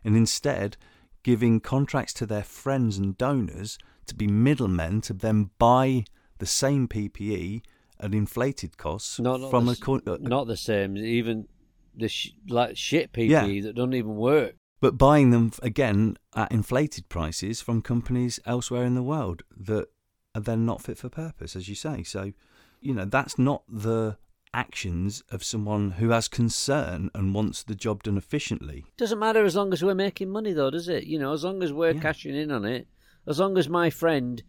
[0.05, 0.77] and instead
[1.23, 6.05] giving contracts to their friends and donors to be middlemen to then buy
[6.39, 7.63] the same PPE
[7.99, 10.97] at inflated costs No, not from the, a, uh, not the same.
[10.97, 11.49] Even
[11.97, 14.55] the sh- like shit PPE that doesn't even work.
[14.81, 19.87] But buying them again at inflated prices from companies elsewhere in the world that
[20.35, 22.03] are then not fit for purpose, as you say.
[22.03, 22.33] So,
[22.81, 24.19] you know, that's not the
[24.53, 28.85] actions of someone who has concern and wants the job done efficiently.
[28.97, 31.05] Doesn't matter as long as we're making money, though, does it?
[31.05, 32.01] You know, as long as we're Yeah.
[32.01, 32.87] cashing in on it,
[33.27, 34.43] as long as my friend,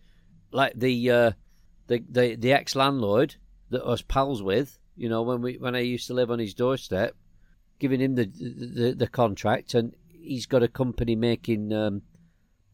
[0.51, 1.31] like the uh,
[1.87, 3.35] the the, the ex landlord
[3.69, 6.39] that I was pals with, you know, when we when I used to live on
[6.39, 7.15] his doorstep,
[7.79, 9.95] giving him the the, the contract, and
[10.27, 12.01] he's got a company making um,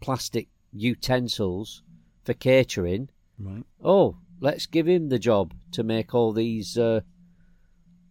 [0.01, 1.83] plastic utensils
[2.23, 3.09] for catering.
[3.39, 3.63] Right.
[3.83, 7.01] Oh, let's give him the job to make all these uh,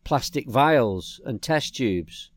[0.04, 2.30] plastic vials and test tubes.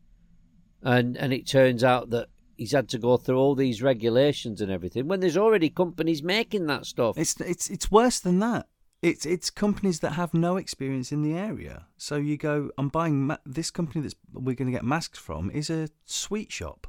[0.81, 4.71] And and it turns out that he's had to go through all these regulations and
[4.71, 7.17] everything when there's already companies making that stuff.
[7.17, 8.67] It's it's it's worse than that.
[9.01, 11.87] It's it's companies that have no experience in the area.
[11.97, 15.51] So you go, I'm buying ma- this company that's we're going to get masks from
[15.51, 16.87] is a sweet shop,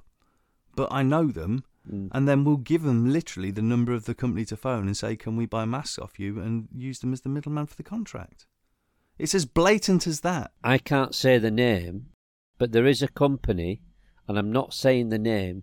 [0.77, 2.09] but I know them, Mm.
[2.13, 5.15] and then we'll give them literally the number of the company to phone and say,
[5.15, 8.47] can we buy masks off you and use them as the middleman for the contract.
[9.19, 10.51] It's as blatant as that.
[10.65, 12.07] I can't say the name,
[12.59, 13.83] but there is a company,
[14.27, 15.63] and I'm not saying the name,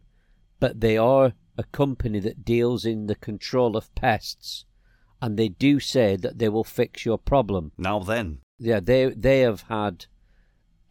[0.60, 4.66] but they are a company that deals in the control of pests,
[5.22, 7.74] and they do say that they will fix your problem.
[7.78, 10.06] Now then, yeah, they they have had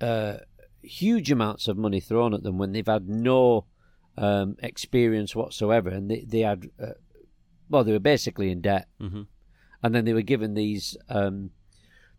[0.00, 0.38] uh,
[0.82, 3.64] huge amounts of money thrown at them when they've had no
[4.16, 6.92] um, experience whatsoever, and they they had uh,
[7.68, 9.26] well, they were basically in debt, Mhm.
[9.82, 11.50] and then they were given these um,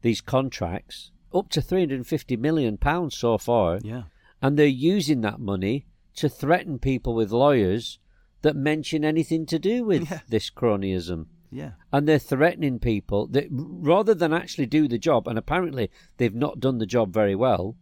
[0.01, 4.03] these contracts up to three hundred and fifty million pounds so far, yeah,
[4.41, 7.99] and they're using that money to threaten people with lawyers
[8.41, 10.19] that mention anything to do with Yeah.
[10.29, 11.27] this cronyism.
[11.51, 16.34] Yeah, and they're threatening people that rather than actually do the job and apparently they've
[16.34, 17.75] not done the job very well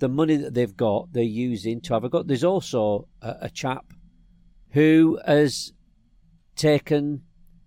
[0.00, 3.50] the money that they've got they're using to have a go there's also a, a
[3.50, 3.92] chap
[4.70, 5.72] who has
[6.56, 7.22] taken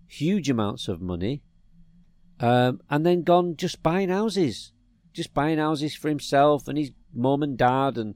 [0.06, 1.42] huge amounts of money
[2.40, 4.72] um, and then gone just buying houses
[5.12, 8.14] just buying houses for himself and his mum and dad and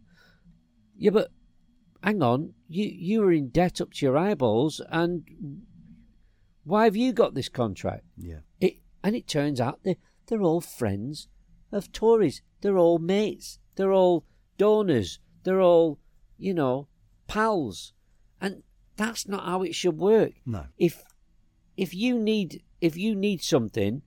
[0.97, 1.31] yeah but
[2.03, 5.25] hang on you you were in debt up to your eyeballs and
[6.65, 8.41] why have you got this contract yeah.
[8.61, 11.29] it, and it turns out they, they're all friends
[11.73, 12.43] of Tories.
[12.61, 13.59] They're all mates.
[13.79, 14.25] They're all
[14.59, 15.21] donors.
[15.45, 15.99] They're all,
[16.37, 16.89] you know,
[17.29, 17.93] pals.
[18.41, 18.65] And
[18.97, 20.33] that's not how it should work.
[20.45, 21.05] No, If
[21.77, 24.03] if you need if you need something,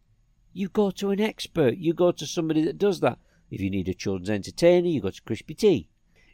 [0.53, 1.77] you go to an expert.
[1.77, 3.17] You go to somebody that does that.
[3.49, 5.87] If you need a children's entertainer, you go to Crispy T.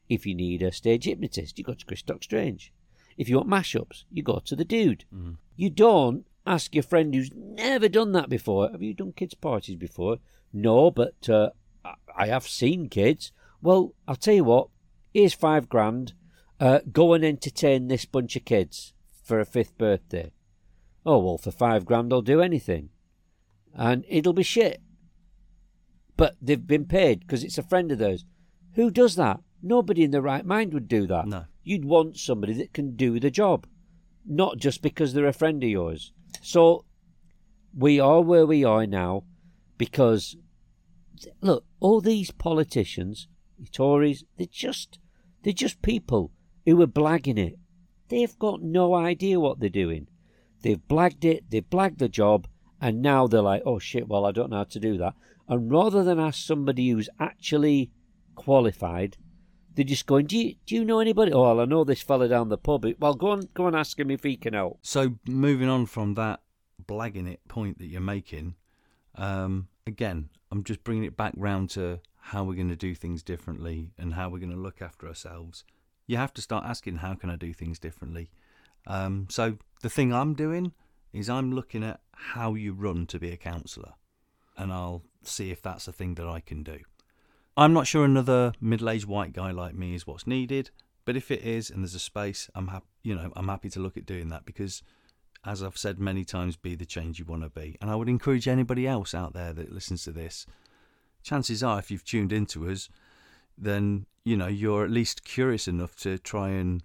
[0.09, 2.73] If you need a stage hypnotist, you go to Chris Stock Strange.
[3.17, 5.05] If you want mashups, you go to the dude.
[5.13, 5.37] Mhm.
[5.55, 8.71] You don't ask your friend who's never done that before.
[8.71, 10.17] Have you done kids' parties before?
[10.51, 11.49] No, but uh,
[12.15, 13.31] I have seen kids.
[13.61, 14.69] Well, I'll tell you what.
[15.13, 16.13] Here's five grand.
[16.59, 20.31] Uh, go and entertain this bunch of kids for a fifth birthday.
[21.05, 22.89] Oh well, for five grand I'll do anything,
[23.73, 24.81] and it'll be shit.
[26.15, 28.25] But they've been paid because it's a friend of theirs.
[28.73, 29.39] Who does that?
[29.61, 31.27] Nobody in their right mind would do that.
[31.27, 31.45] no.
[31.63, 33.67] You'd want somebody that can do the job,
[34.25, 36.13] not just because they're a friend of yours.
[36.41, 36.85] So
[37.77, 39.23] we are where we are now
[39.77, 40.37] because
[41.41, 43.27] look, all these politicians,
[43.59, 44.99] the Tories, they're just
[45.43, 46.31] they're just people
[46.65, 47.57] who are blagging it.
[48.09, 50.07] They've got no idea what they're doing.
[50.61, 52.47] They've blagged it, they've blagged the job,
[52.81, 55.13] and now they're like, oh shit, well, I don't know how to do that.
[55.47, 57.91] And rather than ask somebody who's actually
[58.35, 59.17] qualified,
[59.75, 61.31] they're just going, do you, do you know anybody?
[61.31, 62.85] Oh, well, I know this fella down the pub.
[62.99, 64.79] Well, go on, go and ask him if he can help.
[64.81, 66.41] So moving on from that
[66.85, 68.55] blagging it point that you're making,
[69.15, 73.23] um, again, I'm just bringing it back round to how we're going to do things
[73.23, 75.63] differently and how we're going to look after ourselves
[76.07, 78.29] You have to start asking, how can I do things differently?
[78.87, 80.71] Um, so the thing I'm doing
[81.11, 83.93] is I'm looking at how you run to be a councillor,
[84.57, 86.79] and I'll see if that's a thing that I can do.
[87.57, 90.71] I'm not sure another middle-aged white guy like me is what's needed,
[91.03, 92.71] but if it is and there's a space, I'm.
[93.03, 94.83] You know, I'm happy to look at doing that because,
[95.47, 97.77] as I've said many times, be the change you want to be.
[97.81, 100.45] And I would encourage anybody else out there that listens to this.
[101.23, 102.89] Chances are, if you've tuned into us,
[103.57, 106.83] then you know you're at least curious enough to try and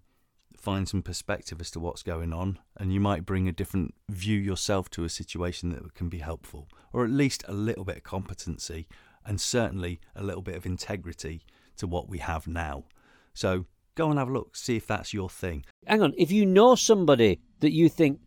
[0.56, 4.38] find some perspective as to what's going on, and you might bring a different view
[4.38, 8.04] yourself to a situation that can be helpful, or at least a little bit of
[8.04, 8.86] competency,
[9.26, 11.42] and certainly a little bit of integrity
[11.76, 12.84] to what we have now.
[13.34, 15.64] So go and have a look, see if that's your thing.
[15.86, 18.20] Hang on, if you know somebody that you think,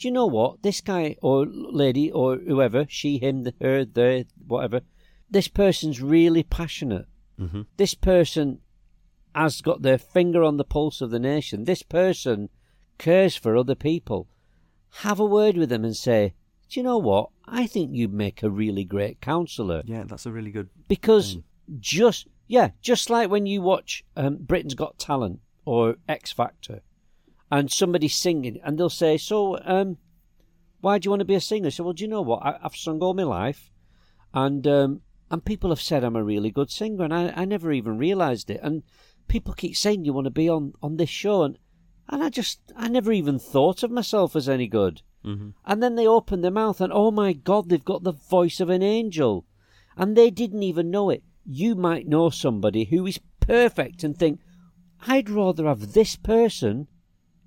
[0.00, 4.80] do you know what, this guy or lady or whoever, she, him, her, they, whatever,
[5.28, 7.06] this person's really passionate.
[7.38, 7.62] Mm-hmm.
[7.76, 8.60] This person
[9.34, 11.64] has got their finger on the pulse of the nation.
[11.64, 12.48] This person
[12.96, 14.26] cares for other people.
[15.02, 16.32] Have a word with them and say,
[16.70, 17.28] do you know what?
[17.44, 19.82] I think you'd make a really great counsellor.
[19.84, 20.70] Yeah, that's a really good.
[20.88, 21.44] Because thing.
[21.78, 26.80] just, yeah, just like when you watch um, Britain's Got Talent or X Factor
[27.50, 29.98] and somebody's singing and they'll say, so, um,
[30.80, 31.70] why do you want to be a singer?
[31.70, 32.42] So, well, do you know what?
[32.42, 33.70] I, have sung all my life
[34.32, 37.72] and, um, and people have said I'm a really good singer and I, I never
[37.72, 38.60] even realised it.
[38.62, 38.82] And
[39.28, 41.58] people keep saying you want to be on, on this show and,
[42.08, 45.02] and I just, I never even thought of myself as any good.
[45.24, 45.50] Mm-hmm.
[45.66, 48.70] And then they open their mouth and, oh my God, they've got the voice of
[48.70, 49.44] an angel.
[49.96, 51.22] And they didn't even know it.
[51.44, 54.40] You might know somebody who is perfect and think,
[55.06, 56.88] I'd rather have this person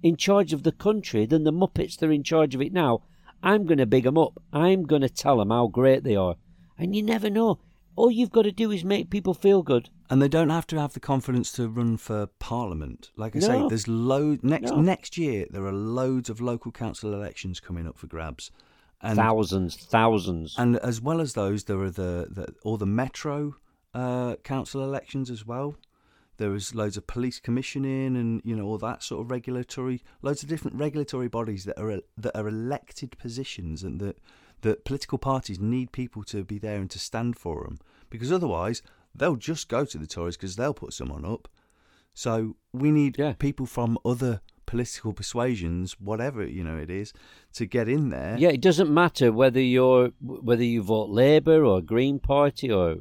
[0.04, 3.02] in charge of the country than the Muppets that are in charge of it now.
[3.42, 4.42] I'm going to big them up.
[4.54, 6.36] I'm going to tell them how great they are.
[6.78, 7.60] And you never know.
[7.96, 9.90] All you've got to do is make people feel good.
[10.10, 13.12] And they don't have to have the confidence to run for parliament.
[13.16, 13.48] Like I No.
[13.48, 14.82] say, there's load next No.
[14.82, 15.48] next year.
[15.50, 18.52] There are loads of local council elections coming up for grabs,
[19.02, 20.56] and thousands, thousands.
[20.58, 23.56] and as well as those, there are the, the all the metro
[23.94, 25.76] uh, council elections as well.
[26.38, 30.44] There is loads of police commissioning and you know all that sort of regulatory, loads
[30.44, 34.18] of different regulatory bodies that are that are elected positions and that
[34.62, 37.78] that political parties need people to be there and to stand for them
[38.10, 38.82] because otherwise
[39.14, 41.48] they'll just go to the Tories because they'll put someone up.
[42.14, 43.34] So we need Yeah.
[43.34, 47.12] people from other political persuasions, whatever you know it is,
[47.54, 48.38] to get in there.
[48.40, 52.98] Yeah, it doesn't matter whether you're whether you vote Labour or Green Party or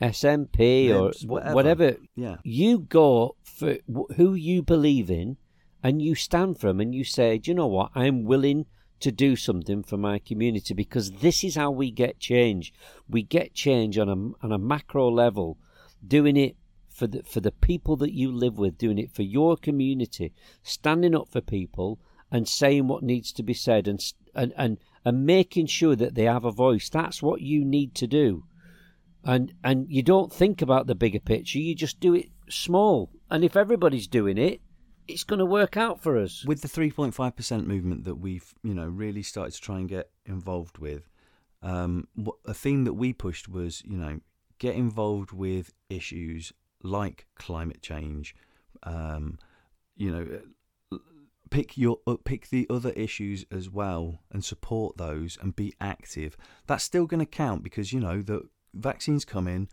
[0.00, 1.54] SNP or Libs, wh- whatever.
[1.54, 1.96] whatever.
[2.14, 2.36] Yeah.
[2.42, 3.78] You go for
[4.16, 5.36] who you believe in,
[5.82, 7.90] and you stand for them, and you say, "Do you know what?
[7.94, 8.66] I'm willing
[9.00, 12.72] to do something for my community because this is how we get change.
[13.08, 15.58] We get change on a on a macro level,
[16.06, 16.56] doing it."
[16.88, 21.14] For the, for the people that you live with, doing it for your community, standing
[21.14, 21.98] up for people
[22.30, 24.00] and saying what needs to be said and,
[24.34, 26.90] and, and, and making sure that they have a voice.
[26.90, 28.44] That's what you need to do.
[29.24, 33.10] And, and you don't think about the bigger picture, you just do it small.
[33.30, 34.60] And if everybody's doing it,
[35.10, 36.44] it's going to work out for us.
[36.44, 40.78] with the 3.5% movement that we've you know really started to try and get involved
[40.78, 41.08] with
[41.62, 42.06] um,
[42.46, 44.20] a theme that we pushed was you know
[44.58, 46.52] get involved with issues
[46.82, 48.34] like climate change
[48.84, 49.38] um,
[49.96, 50.26] you know
[50.92, 50.96] uh,
[51.50, 56.36] pick your uh, pick the other issues as well and support those and be active
[56.66, 58.42] that's still going to count because you know the
[58.74, 59.68] vaccines come in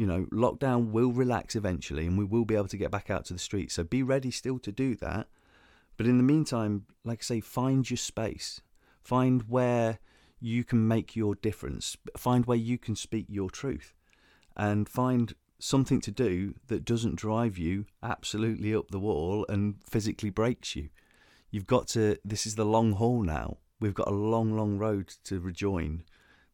[0.00, 3.26] you know, lockdown will relax eventually and we will be able to get back out
[3.26, 3.74] to the streets.
[3.74, 5.28] So be ready still to do that.
[5.98, 8.62] But in the meantime, like I say, find your space.
[9.02, 9.98] Find where
[10.40, 11.98] you can make your difference.
[12.16, 13.92] Find where you can speak your truth.
[14.56, 20.30] And find something to do that doesn't drive you absolutely up the wall and physically
[20.30, 20.88] breaks you.
[21.50, 23.58] You've got to, this is the long haul now.
[23.80, 26.04] We've got a long, long road to rejoin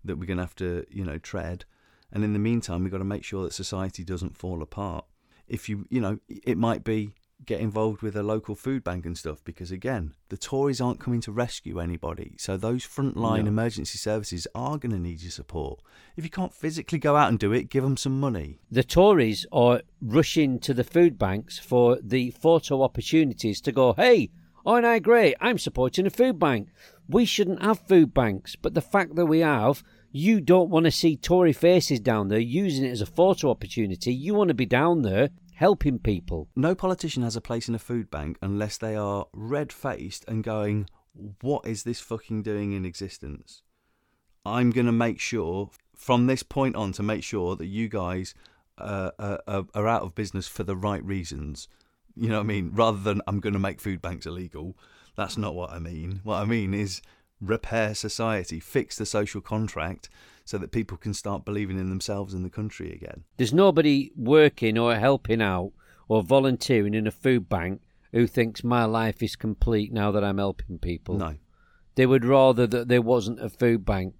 [0.04, 1.64] that we're going to have to, you know, tread.
[2.12, 5.04] And in the meantime, we've got to make sure that society doesn't fall apart.
[5.48, 7.12] If you, you know, it might be
[7.44, 11.20] get involved with a local food bank and stuff because, again, the Tories aren't coming
[11.20, 12.34] to rescue anybody.
[12.38, 13.48] So those frontline No.
[13.48, 15.80] emergency services are going to need your support.
[16.16, 18.58] If you can't physically go out and do it, give them some money.
[18.70, 24.30] The Tories are rushing to the food banks for the photo opportunities to go, hey,
[24.64, 25.36] aren't I great?
[25.40, 26.70] I'm supporting a food bank.
[27.06, 29.84] We shouldn't have food banks, but the fact that we have,
[30.16, 34.14] you don't want to see Tory faces down there using it as a photo opportunity.
[34.14, 36.48] You want to be down there helping people.
[36.56, 40.42] No politician has a place in a food bank unless they are red faced and
[40.42, 40.88] going,
[41.42, 43.62] What is this fucking doing in existence?
[44.46, 48.34] I'm going to make sure from this point on to make sure that you guys
[48.78, 51.68] uh, uh, are, are out of business for the right reasons.
[52.14, 52.70] You know what I mean?
[52.72, 54.78] Rather than I'm going to make food banks illegal.
[55.14, 56.20] That's not what I mean.
[56.24, 57.02] What I mean is
[57.40, 60.08] repair society, fix the social contract
[60.44, 63.24] so that people can start believing in themselves and the country again.
[63.36, 65.72] There's nobody working or helping out
[66.08, 67.82] or volunteering in a food bank
[68.12, 71.16] who thinks my life is complete now that I'm helping people.
[71.18, 71.34] No.
[71.96, 74.14] They would rather that there wasn't a food bank.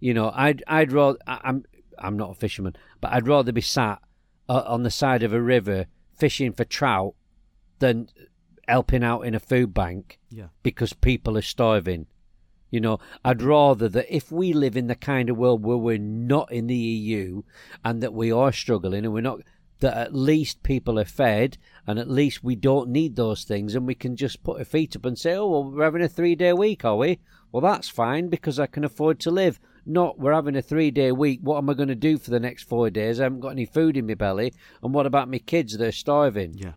[0.00, 1.64] You know, I'd I'd rather I'm
[1.98, 4.00] I'm not a fisherman, but I'd rather be sat
[4.48, 5.86] uh, on the side of a river
[6.16, 7.14] fishing for trout
[7.78, 8.08] than
[8.68, 10.48] helping out in a food bank Yeah.
[10.62, 12.06] because people are starving.
[12.74, 15.96] You know, I'd rather that if we live in the kind of world where we're
[15.96, 17.42] not in the EU
[17.84, 19.42] and that we are struggling and we're not,
[19.78, 21.56] that at least people are fed
[21.86, 24.96] and at least we don't need those things and we can just put our feet
[24.96, 27.20] up and say, oh, well, we're having a three day week, are we?
[27.52, 29.60] Well, that's fine because I can afford to live.
[29.86, 31.38] Not we're having a three day week.
[31.44, 33.20] What am I going to do for the next four days?
[33.20, 34.52] I haven't got any food in my belly.
[34.82, 35.78] And what about my kids?
[35.78, 36.54] They're starving.
[36.54, 36.72] Yeah.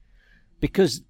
[0.59, 1.01] Because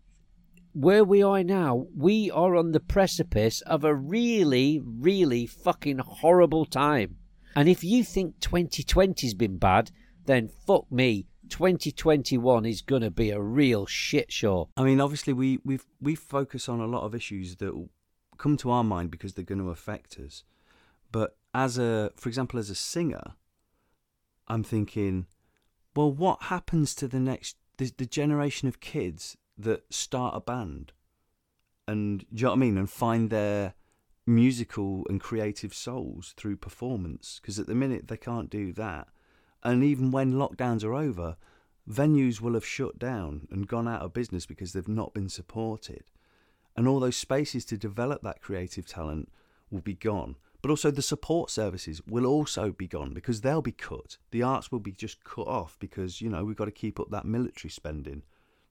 [0.78, 6.66] where we are now, we are on the precipice of a really, really fucking horrible
[6.66, 7.18] time.
[7.56, 9.90] And if you think 2020's been bad,
[10.26, 11.26] then fuck me.
[11.50, 14.70] 2021 is going to be a real shit show.
[14.78, 17.88] I mean, obviously, we we we focus on a lot of issues that
[18.38, 20.44] come to our mind because they're going to affect us.
[21.12, 23.34] But as a, for example, as a singer,
[24.48, 25.26] I'm thinking,
[25.96, 30.94] well, what happens to the next the, the generation of kids that start a band,
[31.88, 33.74] and do you know what I mean, and find their
[34.26, 37.40] musical and creative souls through performance?
[37.42, 39.08] Because at the minute they can't do that,
[39.64, 41.38] and even when lockdowns are over,
[41.90, 46.04] venues will have shut down and gone out of business because they've not been supported.
[46.76, 49.32] And all those spaces to develop that creative talent
[49.72, 50.36] will be gone.
[50.62, 54.18] But also the support services will also be gone because they'll be cut.
[54.32, 57.10] The arts will be just cut off because, you know, we've got to keep up
[57.12, 58.24] that military spending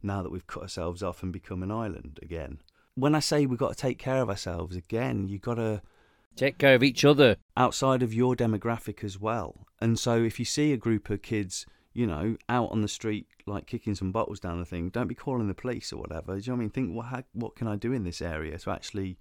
[0.06, 2.60] now that we've cut ourselves off and become an island again.
[2.94, 5.82] When I say we've got to take care of ourselves again, you've got to
[6.36, 7.36] Take care of each other.
[7.56, 9.66] outside of your demographic as well.
[9.80, 13.26] And so if you see a group of kids, you know, out on the street
[13.46, 16.38] like kicking some bottles down the thing, don't be calling the police or whatever.
[16.38, 16.70] Do you know what I mean?
[16.70, 19.18] Think what how, what can I do in this area to actually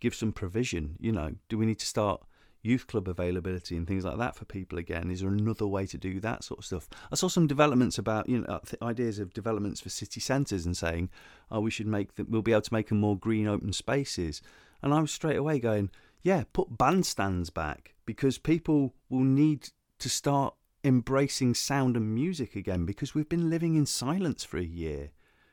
[0.00, 0.96] give some provision?
[0.98, 2.22] You know, do we need to start
[2.62, 5.10] youth club availability and things like that for people again?
[5.10, 6.88] Is there another way to do that sort of stuff?
[7.10, 11.10] I saw some developments about you know ideas of developments for city centres and saying,
[11.50, 12.26] oh, we should make them.
[12.30, 14.42] We'll be able to make them more green, open spaces.
[14.82, 15.90] And I was straight away going,
[16.22, 22.86] yeah, put bandstands back because people will need to start embracing sound and music again
[22.86, 25.10] because we've been living in silence for a year.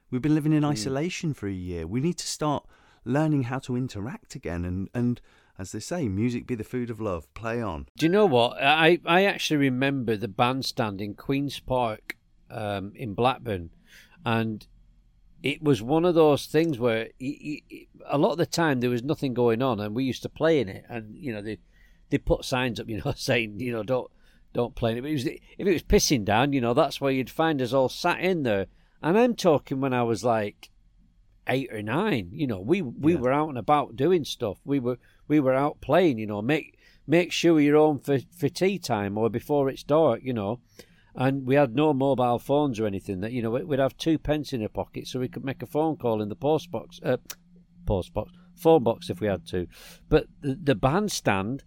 [0.09, 0.69] We've been living in hmm.
[0.69, 1.85] isolation for a year.
[1.85, 2.65] We need to start
[3.03, 5.21] learning how to interact again and, and
[5.59, 7.31] as they say, music be the food of love.
[7.33, 7.87] Play on.
[7.97, 8.61] Do you know what?
[8.61, 12.15] I, I actually remember the bandstand in Queen's Park
[12.51, 13.71] um, in Blackburn,
[14.25, 14.65] and
[15.43, 19.33] it was one of those things where a lot of the time there was nothing
[19.33, 21.57] going on, and we used to play in it, and you know they
[22.09, 24.09] they put signs up, you know, saying you know don't
[24.53, 25.01] don't play in it.
[25.01, 27.73] But it was, if it was pissing down, you know, that's where you'd find us
[27.73, 28.67] all sat in there.
[29.01, 30.69] And I'm talking when I was like
[31.47, 32.29] eight or nine.
[32.31, 33.19] You know, we we Yeah.
[33.19, 34.57] were out and about doing stuff.
[34.65, 34.97] We were
[35.27, 36.17] we were out playing.
[36.17, 40.21] You know, make make sure you're home for for tea time or before it's dark.
[40.23, 40.59] You know,
[41.15, 43.21] and we had no mobile phones or anything.
[43.21, 45.67] That you know, we'd have two pence in our pocket so we could make a
[45.67, 47.17] phone call in the post box, uh,
[47.85, 49.67] post box, phone box if we had to.
[50.09, 51.63] But the, the bandstand,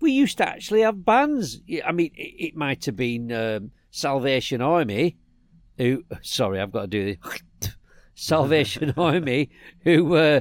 [0.00, 1.60] we used to actually have bands.
[1.84, 5.16] I mean, it, it might have been um, Salvation Army,
[5.76, 7.16] who sorry, I've got to do
[7.60, 7.72] this.
[8.14, 9.50] Salvation Army,
[9.82, 10.40] who uh,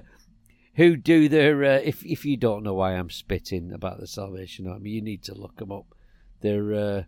[0.75, 1.63] who do their.
[1.63, 5.23] Uh, if if you don't know why I'm spitting about the Salvation Army, you need
[5.23, 5.85] to look them up.
[6.41, 7.03] They're uh,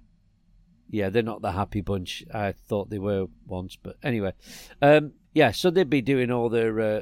[0.89, 4.33] yeah, they're not the happy bunch I thought they were once, but anyway,
[4.81, 5.51] um, yeah.
[5.51, 6.79] So they'd be doing all their.
[6.79, 7.01] Uh,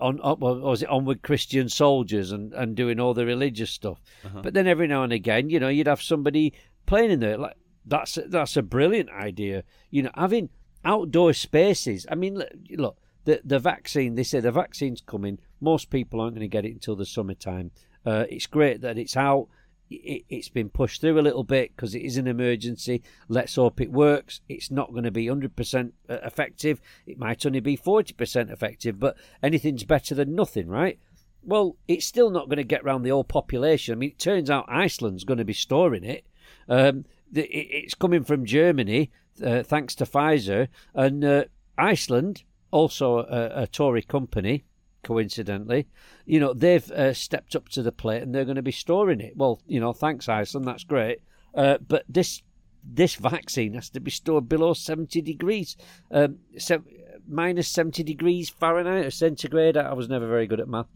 [0.00, 4.40] on, on was it onward Christian soldiers and, and doing all the religious stuff, Uh-huh.
[4.42, 6.52] but then every now and again, you know, you'd have somebody
[6.86, 7.38] playing in there.
[7.38, 7.54] Like
[7.86, 9.62] that's that's a brilliant idea.
[9.90, 10.48] You know, having
[10.84, 12.04] outdoor spaces.
[12.10, 14.16] I mean, look, look the the vaccine.
[14.16, 15.38] They say the vaccine's coming.
[15.62, 17.70] Most people aren't going to get it until the summertime.
[18.04, 19.46] Uh, it's great that it's out.
[19.90, 23.02] It, it's been pushed through a little bit because it is an emergency.
[23.28, 24.40] Let's hope it works.
[24.48, 26.80] It's not going to be 100% effective.
[27.06, 30.98] It might only be 40% effective, but anything's better than nothing, right?
[31.44, 33.92] Well, it's still not going to get round the whole population.
[33.92, 36.26] I mean, it turns out Iceland's going to be storing it.
[36.68, 37.04] Um,
[37.34, 39.10] it's coming from Germany,
[39.44, 41.44] uh, thanks to Pfizer, and uh,
[41.78, 44.64] Iceland, also a, a Tory company,
[45.02, 45.86] coincidentally,
[46.24, 49.20] you know, they've uh, stepped up to the plate and they're going to be storing
[49.20, 49.36] it.
[49.36, 51.18] Well, you know, thanks Iceland, that's great.
[51.54, 52.42] Uh, but this
[52.84, 55.76] this vaccine has to be stored below 70 degrees,
[56.10, 56.82] um, so
[57.28, 59.76] minus 70 degrees Fahrenheit or centigrade.
[59.76, 60.88] I was never very good at math.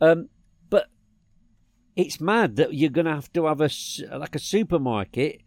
[0.00, 0.28] Um,
[0.70, 0.86] but
[1.96, 3.70] it's mad that you're going to have to have a,
[4.16, 5.42] like a supermarket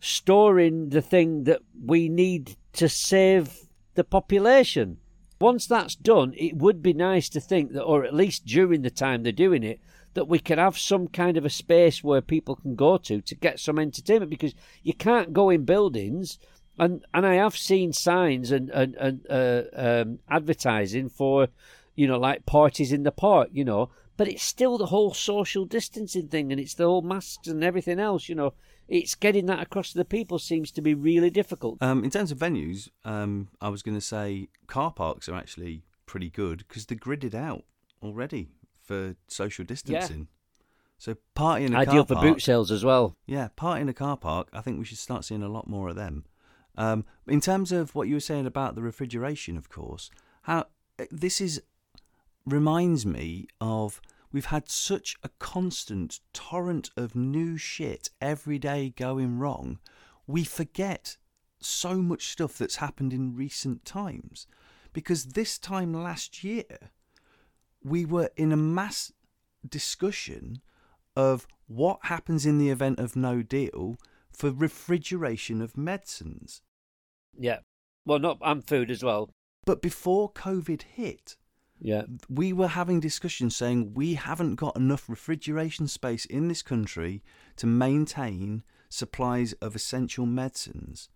[0.00, 4.98] storing the thing that we need to save the population.
[5.40, 8.90] Once that's done, it would be nice to think that, or at least during the
[8.90, 9.80] time they're doing it,
[10.14, 13.34] that we can have some kind of a space where people can go to to
[13.36, 16.38] get some entertainment because you can't go in buildings.
[16.78, 21.48] And, and I have seen signs and, and, and uh, um, advertising for,
[21.94, 25.64] you know, like parties in the park, you know, but it's still the whole social
[25.64, 28.52] distancing thing and it's the whole masks and everything else, you know
[28.88, 31.80] it's getting that across to the people seems to be really difficult.
[31.82, 35.82] Um, in terms of venues, um, I was going to say car parks are actually
[36.06, 37.64] pretty good because they're gridded out
[38.02, 38.48] already
[38.82, 40.20] for social distancing.
[40.20, 40.64] Yeah.
[40.96, 43.16] So party in a ideal for boot sales as well.
[43.26, 44.48] Yeah, party in a car park.
[44.52, 46.24] I think we should start seeing a lot more of them.
[46.76, 50.10] Um, in terms of what you were saying about the refrigeration, of course,
[50.42, 50.66] how
[51.10, 51.62] this is
[52.48, 59.38] reminds me of We've had such a constant torrent of new shit every day going
[59.38, 59.78] wrong,
[60.26, 61.16] we forget
[61.60, 64.46] so much stuff that's happened in recent times.
[64.92, 66.90] Because this time last year,
[67.82, 69.12] we were in a mass
[69.66, 70.60] discussion
[71.16, 73.96] of what happens in the event of no deal
[74.30, 76.60] for refrigeration of medicines.
[77.36, 77.60] Yeah.
[78.04, 79.30] Well, not and food as well.
[79.64, 81.36] But before COVID hit,
[81.80, 82.02] yeah.
[82.28, 87.22] We were having discussions saying we haven't got enough refrigeration space in this country
[87.56, 91.08] to maintain supplies of essential medicines.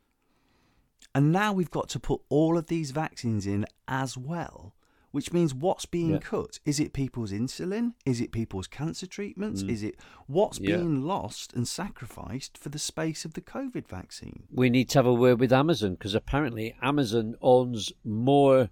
[1.15, 4.75] And now we've got to put all of these vaccines in as well,
[5.11, 6.19] which means what's being yeah.
[6.19, 6.59] cut?
[6.65, 7.93] Is it people's insulin?
[8.07, 9.63] Is it people's cancer treatments?
[9.63, 9.71] Mm.
[9.71, 9.97] Is it
[10.27, 10.77] what's yeah.
[10.77, 14.45] being lost and sacrificed for the space of the COVID vaccine?
[14.51, 18.71] We need to have a word with Amazon because apparently Amazon owns more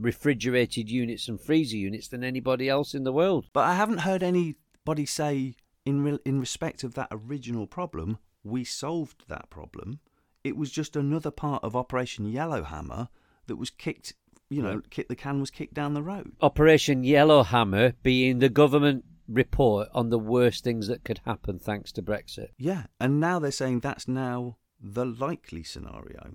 [0.00, 3.46] refrigerated units and freezer units than anybody else in the world.
[3.52, 8.64] But I haven't heard anybody say, in re- in respect of that original problem, we
[8.64, 10.00] solved that problem.
[10.42, 13.08] It was just another part of Operation Yellowhammer
[13.46, 14.14] that was kicked.
[14.48, 16.32] You know, kick, the can was kicked down the road.
[16.40, 22.02] Operation Yellowhammer being the government report on the worst things that could happen thanks to
[22.02, 22.48] Brexit.
[22.58, 26.34] Yeah, and now they're saying that's now the likely scenario.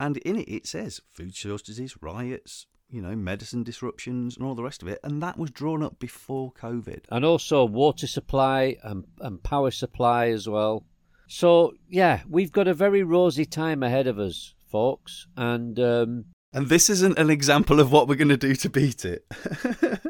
[0.00, 4.62] And in it, it says food shortages, riots, you know, medicine disruptions and all the
[4.62, 5.00] rest of it.
[5.02, 7.04] And that was drawn up before COVID.
[7.10, 10.84] And also water supply and, and power supply as well.
[11.28, 15.26] So, yeah, we've got a very rosy time ahead of us, folks.
[15.36, 15.78] And.
[15.80, 19.26] Um, and this isn't an example of what we're going to do to beat it.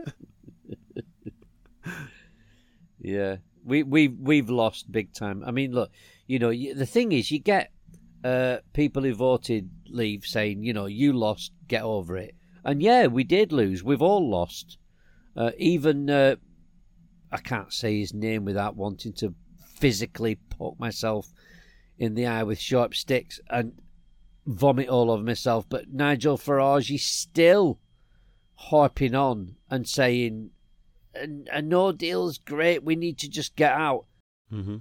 [3.00, 5.42] yeah, we we we've lost big time.
[5.44, 5.90] I mean, look,
[6.26, 7.72] you know, the thing is, you get
[8.22, 12.36] uh, people who voted leave saying, you know, you lost, get over it.
[12.66, 13.84] And yeah, we did lose.
[13.84, 14.76] We've all lost.
[15.36, 16.34] Uh, even uh,
[17.30, 19.36] I can't say his name without wanting to
[19.76, 21.28] physically poke myself
[21.96, 23.80] in the eye with sharp sticks and
[24.46, 25.66] vomit all over myself.
[25.68, 27.78] But Nigel Farage is still
[28.56, 30.50] harping on and saying,
[31.14, 32.82] "A no deal's great.
[32.82, 34.06] We need to just get out."
[34.52, 34.78] Mm-hmm.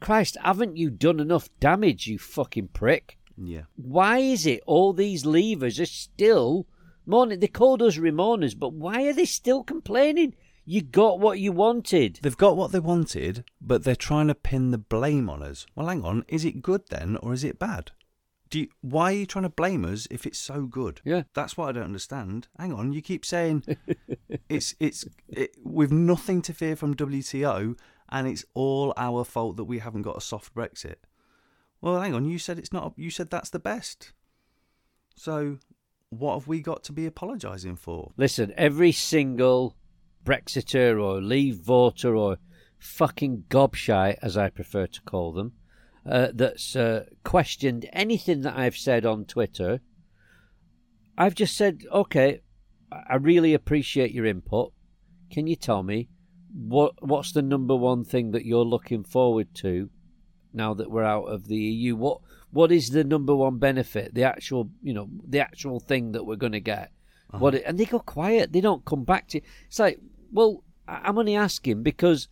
[0.00, 3.16] Christ, haven't you done enough damage, you fucking prick?
[3.36, 3.62] Yeah.
[3.76, 6.66] Why is it all these Leavers are still
[7.04, 10.34] Morning, they called us Remoaners, but why are they still complaining?
[10.64, 12.20] You got what you wanted.
[12.22, 15.66] They've got what they wanted, but they're trying to pin the blame on us.
[15.74, 17.90] Well, hang on, is it good then, or is it bad?
[18.50, 21.00] Do you, why are you trying to blame us if it's so good?
[21.04, 22.46] Yeah, that's what I don't understand.
[22.56, 23.64] Hang on, you keep saying
[24.48, 27.76] it's it's it, with nothing to fear from WTO,
[28.10, 30.96] and it's all our fault that we haven't got a soft Brexit.
[31.80, 32.92] Well, hang on, you said it's not.
[32.96, 34.12] You said that's the best.
[35.16, 35.58] So
[36.12, 38.12] what have we got to be apologising for?
[38.18, 39.74] Listen, every single
[40.24, 42.36] Brexiteer or Leave voter or
[42.78, 45.52] fucking gobshite, as I prefer to call them,
[46.04, 49.80] uh, that's uh, questioned anything that I've said on Twitter,
[51.16, 52.40] I've just said, okay,
[52.90, 54.74] I really appreciate your input.
[55.30, 56.10] Can you tell me
[56.52, 59.88] what what's the number one thing that you're looking forward to
[60.52, 61.96] now that we're out of the EU?
[61.96, 62.20] What
[62.52, 64.14] what is the number one benefit?
[64.14, 66.92] The actual, you know, the actual thing that we're going to get.
[67.30, 67.38] Uh-huh.
[67.38, 68.52] What it, and they go quiet.
[68.52, 69.38] They don't come back to.
[69.38, 69.44] You.
[69.66, 69.98] It's like,
[70.30, 72.28] well, I'm only asking because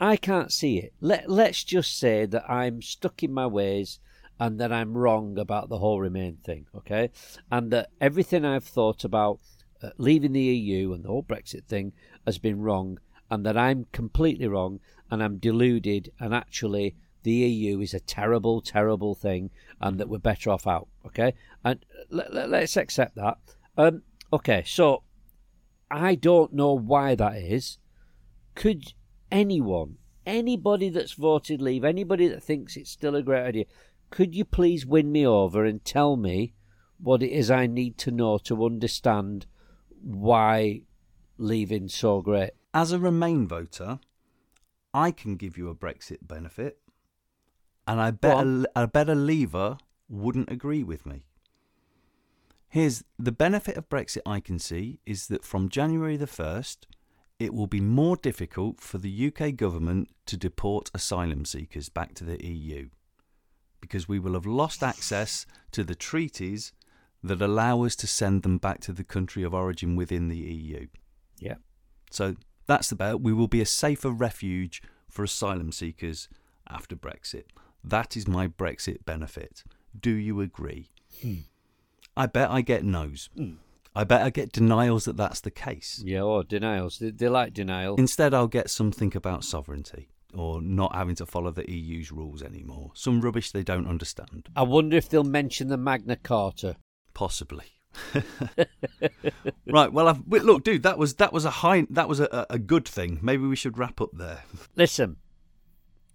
[0.00, 0.94] I can't see it.
[1.00, 4.00] Let Let's just say that I'm stuck in my ways
[4.38, 7.10] and that I'm wrong about the whole Remain thing, okay?
[7.50, 9.40] And that everything I've thought about
[9.82, 11.92] uh, leaving the EU and the whole Brexit thing
[12.26, 12.98] has been wrong,
[13.30, 14.80] and that I'm completely wrong
[15.10, 16.96] and I'm deluded, and actually
[17.26, 19.50] the EU is a terrible, terrible thing,
[19.80, 20.86] and that we're better off out.
[21.04, 23.38] Okay, and let, let's accept that.
[23.76, 24.02] Um,
[24.32, 25.02] okay, so
[25.90, 27.78] I don't know why that is.
[28.54, 28.94] Could
[29.32, 33.64] anyone, anybody that's voted leave, anybody that thinks it's still a great idea,
[34.10, 36.54] could you please win me over and tell me
[36.98, 39.46] what it is I need to know to understand
[40.00, 40.82] why
[41.38, 42.50] leaving so great?
[42.72, 43.98] As a Remain voter,
[44.94, 46.78] I can give you a Brexit benefit,
[47.86, 49.78] and I bet a, a leaver
[50.08, 51.26] wouldn't agree with me.
[52.68, 56.78] Here's the benefit of Brexit I can see is that from January the 1st,
[57.38, 62.24] it will be more difficult for the UK government to deport asylum seekers back to
[62.24, 62.88] the EU
[63.80, 66.72] because we will have lost access to the treaties
[67.22, 70.86] that allow us to send them back to the country of origin within the EU.
[71.38, 71.56] Yeah.
[72.10, 73.20] So that's the bet.
[73.20, 76.28] We will be a safer refuge for asylum seekers
[76.68, 77.44] after Brexit.
[77.86, 79.62] That is my Brexit benefit.
[79.98, 80.90] Do you agree?
[81.22, 81.34] Hmm.
[82.16, 83.30] I bet I get no's.
[83.36, 83.54] Hmm.
[83.94, 86.02] I bet I get denials that that's the case.
[86.04, 86.98] Yeah, or denials.
[86.98, 87.94] They, they like denial.
[87.94, 92.90] Instead, I'll get something about sovereignty or not having to follow the EU's rules anymore.
[92.94, 94.48] Some rubbish they don't understand.
[94.54, 96.76] I wonder if they'll mention the Magna Carta.
[97.14, 97.66] Possibly.
[99.66, 99.90] right.
[99.90, 102.86] Well, I've, look, dude, that was that was a high that was a, a good
[102.86, 103.20] thing.
[103.22, 104.42] Maybe we should wrap up there.
[104.74, 105.16] Listen,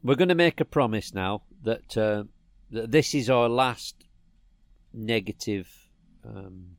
[0.03, 2.24] we're going to make a promise now that, uh,
[2.72, 3.95] that this is our last
[4.93, 5.70] negative
[6.26, 6.78] um,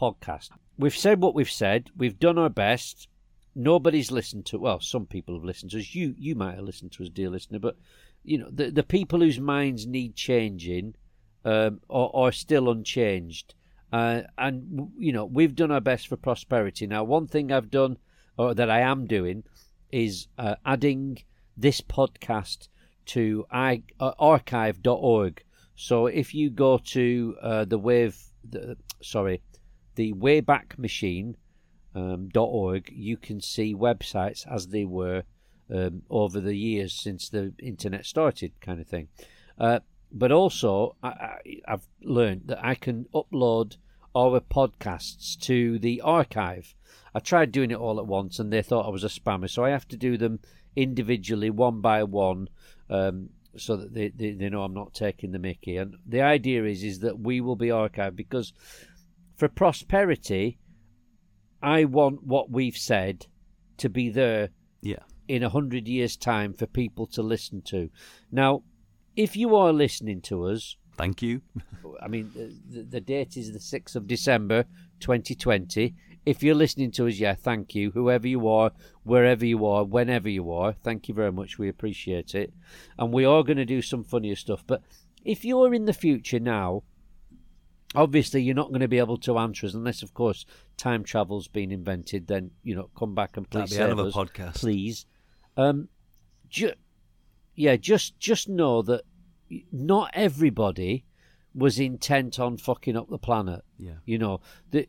[0.00, 0.50] podcast.
[0.78, 1.90] We've said what we've said.
[1.96, 3.08] We've done our best.
[3.54, 4.58] Nobody's listened to.
[4.58, 5.94] Well, some people have listened to us.
[5.94, 7.76] You you might have listened to us, dear listener, but
[8.24, 10.94] you know the the people whose minds need changing
[11.44, 13.54] um, are, are still unchanged.
[13.92, 16.86] Uh, and you know we've done our best for prosperity.
[16.86, 17.98] Now, one thing I've done,
[18.38, 19.44] or that I am doing,
[19.90, 21.18] is uh, adding
[21.56, 22.68] this podcast
[23.06, 25.42] to I, uh, archive.org.
[25.74, 28.16] So if you go to uh, the wave,
[28.48, 29.42] the, sorry,
[29.94, 31.36] the Wayback Machine
[31.94, 35.24] um, .org, you can see websites as they were
[35.72, 39.08] um, over the years since the internet started, kind of thing.
[39.58, 39.80] Uh,
[40.10, 43.76] but also, I, I've learned that I can upload
[44.14, 46.74] our podcasts to the archive.
[47.14, 49.64] I tried doing it all at once, and they thought I was a spammer, so
[49.64, 50.40] I have to do them
[50.76, 52.48] individually, one by one,
[52.92, 55.76] um, so that they, they, they know I'm not taking the Mickey.
[55.76, 58.52] And the idea is is that we will be archived because
[59.36, 60.58] for prosperity,
[61.62, 63.26] I want what we've said
[63.78, 64.50] to be there
[64.82, 65.04] Yeah.
[65.28, 67.90] in a hundred years' time for people to listen to.
[68.30, 68.62] Now,
[69.16, 71.40] if you are listening to us, Thank you.
[72.02, 72.30] I mean,
[72.68, 74.66] the, the date is the 6th of December
[75.00, 75.94] 2020.
[76.24, 77.90] If you're listening to us, yeah, thank you.
[77.90, 78.70] Whoever you are,
[79.02, 81.58] wherever you are, whenever you are, thank you very much.
[81.58, 82.52] We appreciate it.
[82.98, 84.62] And we are going to do some funnier stuff.
[84.66, 84.82] But
[85.24, 86.84] if you're in the future now,
[87.94, 90.46] obviously you're not going to be able to answer us unless, of course,
[90.76, 92.28] time travel's been invented.
[92.28, 94.54] Then, you know, come back and please That'd be save of a us, podcast.
[94.54, 95.06] Please.
[95.56, 95.88] Um,
[96.48, 96.74] ju-
[97.54, 99.02] yeah, just just know that
[99.70, 101.04] not everybody
[101.54, 103.62] was intent on fucking up the planet.
[103.78, 103.96] Yeah.
[104.06, 104.88] You know, that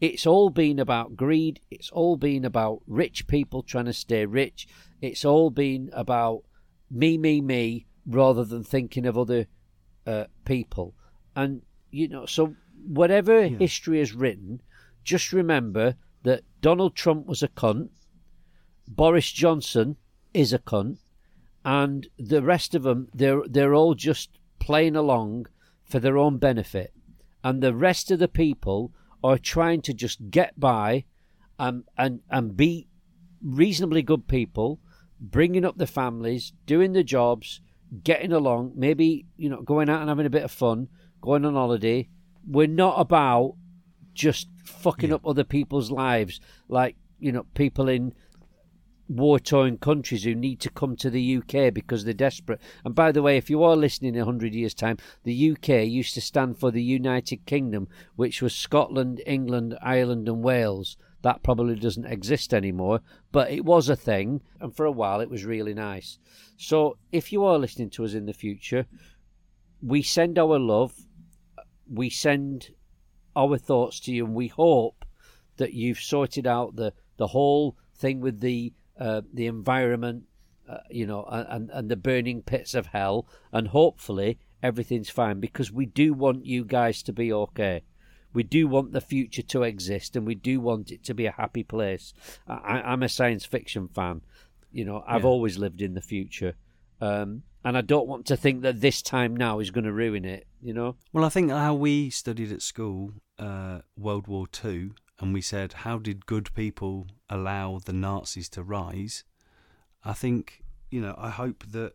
[0.00, 1.60] it's all been about greed.
[1.70, 4.68] It's all been about rich people trying to stay rich.
[5.00, 6.44] It's all been about
[6.90, 9.46] me, me, me, rather than thinking of other
[10.06, 10.94] uh, people.
[11.34, 12.54] And you know, so
[12.86, 14.62] whatever history is written,
[15.04, 17.90] just remember that Donald Trump was a cunt.
[18.86, 19.96] Boris Johnson
[20.32, 20.98] is a cunt,
[21.64, 24.30] and the rest of them they're they're all just
[24.60, 25.46] playing along
[25.84, 26.92] for their own benefit,
[27.42, 28.92] and the rest of the people
[29.22, 31.04] are trying to just get by,
[31.58, 32.86] and and and be
[33.42, 34.80] reasonably good people,
[35.20, 37.60] bringing up the families, doing the jobs,
[38.04, 40.88] getting along, maybe you know going out and having a bit of fun,
[41.20, 42.08] going on holiday.
[42.46, 43.54] We're not about
[44.14, 45.16] just fucking Yeah.
[45.16, 48.12] up other people's lives like you know people in
[49.08, 52.60] war torn countries who need to come to the UK because they're desperate.
[52.84, 56.14] And by the way, if you are listening in 100 years' time, the UK used
[56.14, 60.96] to stand for the United Kingdom, which was Scotland, England, Ireland, and Wales.
[61.22, 63.00] That probably doesn't exist anymore,
[63.32, 66.18] but it was a thing, and for a while it was really nice.
[66.56, 68.86] So if you are listening to us in the future,
[69.82, 70.94] we send our love,
[71.90, 72.70] we send
[73.34, 75.04] our thoughts to you, and we hope
[75.56, 80.24] that you've sorted out the, the whole thing with the uh, the environment,
[80.68, 85.70] uh, you know, and and the burning pits of hell, and hopefully everything's fine because
[85.72, 87.82] we do want you guys to be okay.
[88.34, 91.32] We do want the future to exist, and we do want it to be a
[91.32, 92.12] happy place.
[92.46, 94.20] I, I'm a science fiction fan.
[94.70, 95.28] You know, I've Yeah.
[95.28, 96.54] always lived in the future.
[97.00, 100.24] Um, and I don't want to think that this time now is going to ruin
[100.24, 100.46] it.
[100.62, 100.96] You know.
[101.12, 105.72] Well, I think how we studied at school, uh, World War Two, and we said,
[105.72, 109.24] how did good people allow the Nazis to rise?
[110.04, 111.94] I think, you know, I hope that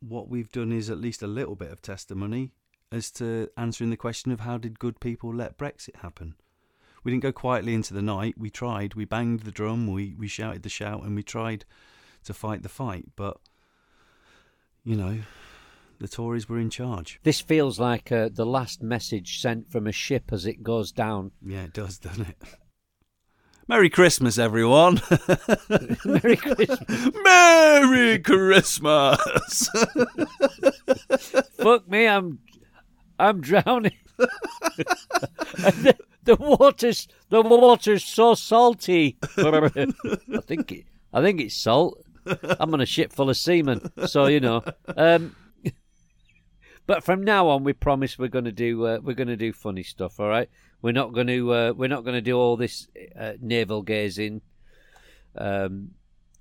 [0.00, 2.52] what we've done is at least a little bit of testimony
[2.90, 6.34] as to answering the question of how did good people let Brexit happen.
[7.04, 8.36] We didn't go quietly into the night.
[8.38, 8.94] We tried.
[8.94, 9.86] We banged the drum.
[9.86, 11.64] We we shouted the shout, and we tried
[12.24, 13.06] to fight the fight.
[13.14, 13.38] But
[14.84, 15.18] you know,
[15.98, 17.20] the Tories were in charge.
[17.22, 21.32] This feels like uh, the last message sent from a ship as it goes down.
[21.44, 22.36] Yeah, it does, doesn't it?
[23.66, 25.00] Merry Christmas, everyone.
[26.04, 26.80] Merry Christmas.
[27.22, 29.68] Merry Christmas.
[31.58, 32.38] Fuck me, I'm
[33.18, 33.92] I'm drowning.
[34.16, 39.18] the, the water's the water's so salty.
[39.36, 39.68] I
[40.46, 42.02] think it, I think it's salt.
[42.58, 44.62] I'm on a ship full of seamen, so you know.
[44.96, 45.36] Um,
[46.88, 49.52] but from now on, we promise we're going to do uh, we're going to do
[49.52, 50.18] funny stuff.
[50.18, 50.50] All right,
[50.82, 54.40] we're not going to uh, we're not going to do all this uh, navel gazing.
[55.36, 55.90] Um,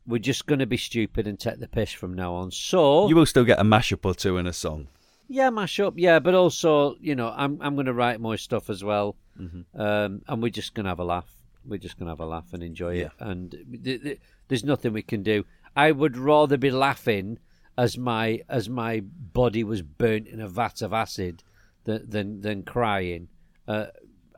[0.07, 2.49] we're just going to be stupid and take the piss from now on.
[2.51, 4.87] So you will still get a mashup or two in a song.
[5.27, 5.93] Yeah, mashup.
[5.97, 9.79] Yeah, but also, you know, I'm I'm going to write more stuff as well, Mm-hmm.
[9.79, 11.29] um, and we're just going to have a laugh.
[11.65, 13.11] We're just going to have a laugh and enjoy it.
[13.19, 13.51] And
[13.83, 15.45] th- th- there's nothing we can do.
[15.75, 17.37] I would rather be laughing
[17.77, 21.43] as my as my body was burnt in a vat of acid
[21.83, 23.27] than than, than crying.
[23.67, 23.87] Uh,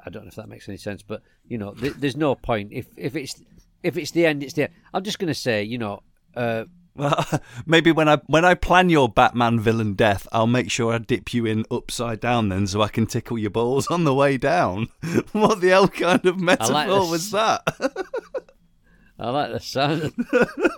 [0.05, 2.71] I don't know if that makes any sense, but you know, th- there's no point
[2.71, 3.41] if if it's
[3.83, 4.73] if it's the end, it's the end.
[4.93, 6.03] I'm just going to say, you know.
[6.35, 6.65] Uh,
[6.95, 7.25] Well,
[7.65, 11.33] maybe when I when I plan your Batman villain death, I'll make sure I dip
[11.33, 14.89] you in upside down then, so I can tickle your balls on the way down.
[15.31, 17.09] what the hell kind of metaphor this.
[17.11, 17.61] was that?
[19.19, 20.13] I like the sound.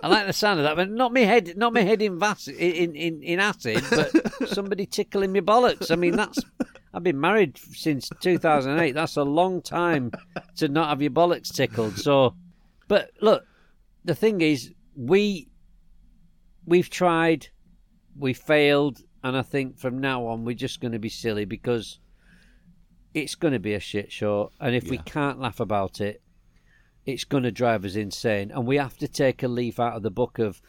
[0.02, 2.48] I like the sound of that, but not me head, not me head in vas-
[2.48, 5.90] in, in in acid, but somebody tickling me bollocks.
[5.90, 6.38] I mean, that's.
[6.94, 8.92] I've been married since 2008.
[8.92, 10.12] That's a long time
[10.56, 11.98] to not have your bollocks tickled.
[11.98, 12.34] So,
[12.86, 13.44] but look,
[14.04, 15.48] the thing is, we
[16.66, 17.48] we've tried,
[18.18, 21.98] we failed, and I think from now on we're just going to be silly because
[23.14, 26.21] it's going to be a shit show, and if we can't laugh about it,
[27.04, 28.50] it's going to drive us insane.
[28.50, 30.60] And we have to take a leaf out of the book of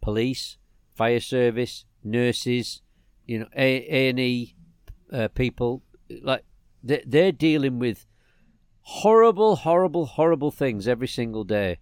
[0.00, 0.56] police,
[0.94, 2.82] fire service, nurses,
[3.26, 4.54] you know, A and E
[5.12, 5.82] uh, people.
[6.22, 6.44] Like
[6.82, 8.06] they they're dealing with
[8.82, 11.78] horrible, horrible, horrible things every single day.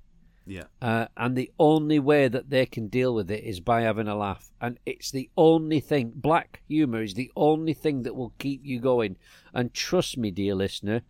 [0.47, 4.09] yeah, Uh, and the only way that they can deal with it is by having
[4.09, 4.51] a laugh.
[4.61, 8.81] And it's the only thing, black humour is the only thing that will keep you
[8.81, 9.17] going.
[9.55, 11.03] And trust me, dear listener,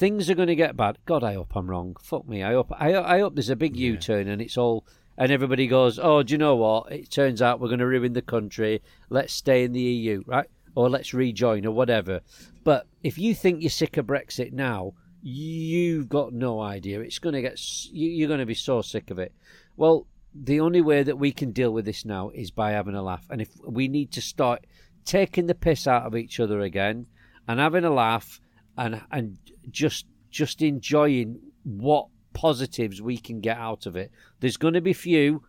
[0.00, 0.96] things are going to get bad.
[1.04, 1.94] God, I hope I'm wrong.
[2.00, 2.42] Fuck me.
[2.42, 4.86] I hope, I, I hope there's a big U turn and it's all.
[5.18, 6.90] And everybody goes, oh, do you know what?
[6.90, 8.80] It turns out we're going to ruin the country.
[9.10, 10.48] Let's stay in the EU, right?
[10.74, 12.22] Or let's rejoin or whatever.
[12.64, 17.00] But if you think you're sick of Brexit now, you've got no idea.
[17.00, 17.60] It's going to get.
[17.92, 19.34] You're going to be so sick of it.
[19.76, 23.02] Well, the only way that we can deal with this now is by having a
[23.02, 23.26] laugh.
[23.28, 24.66] And if we need to start
[25.04, 27.06] taking the piss out of each other again
[27.46, 28.40] and having a laugh
[28.80, 29.38] and and
[29.70, 34.10] just just enjoying what positives we can get out of it.
[34.40, 35.42] There's going to be few,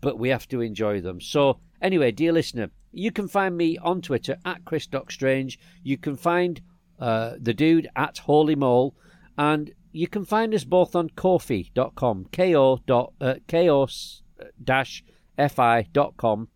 [0.00, 1.20] but we have to enjoy them.
[1.20, 5.58] So anyway, dear listener, you can find me on Twitter at Chris Doc Strange.
[5.82, 6.60] You can find
[7.00, 8.94] uh, the dude at Holy Mole,
[9.36, 14.22] and you can find us both on Ko-fi.com, ko dot uh, chaos
[14.62, 15.04] dash
[15.50, 16.48] fi dot com.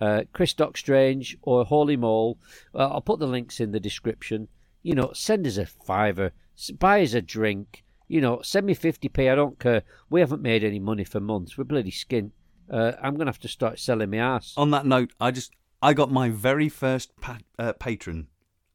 [0.00, 2.38] Uh, Chris Doc Strange or Holy Mole.
[2.74, 4.48] Uh, I'll put the links in the description.
[4.82, 6.32] You know, send us a fiver,
[6.78, 7.84] buy us a drink.
[8.08, 9.30] You know, send me 50p.
[9.30, 9.82] I don't care.
[10.08, 11.56] We haven't made any money for months.
[11.56, 12.32] We're bloody skint.
[12.68, 14.54] Uh, I'm going to have to start selling my ass.
[14.56, 15.52] On that note, I just
[15.82, 18.28] I got my very first pa- uh, patron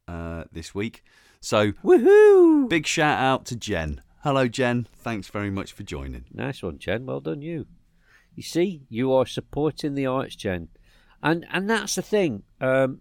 [0.08, 1.02] uh, this week,
[1.40, 2.68] so Woohoo!
[2.68, 4.02] big shout out to Jen.
[4.22, 4.88] Hello, Jen.
[4.92, 6.24] Thanks very much for joining.
[6.32, 7.06] Nice one, Jen.
[7.06, 7.66] Well done, you.
[8.34, 10.68] You see, you are supporting the arts, Jen,
[11.22, 12.42] and and that's the thing.
[12.60, 13.00] Um,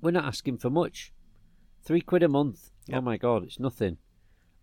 [0.00, 1.12] we're not asking for much.
[1.86, 2.70] Three quid a month.
[2.92, 3.98] Oh my God, it's nothing.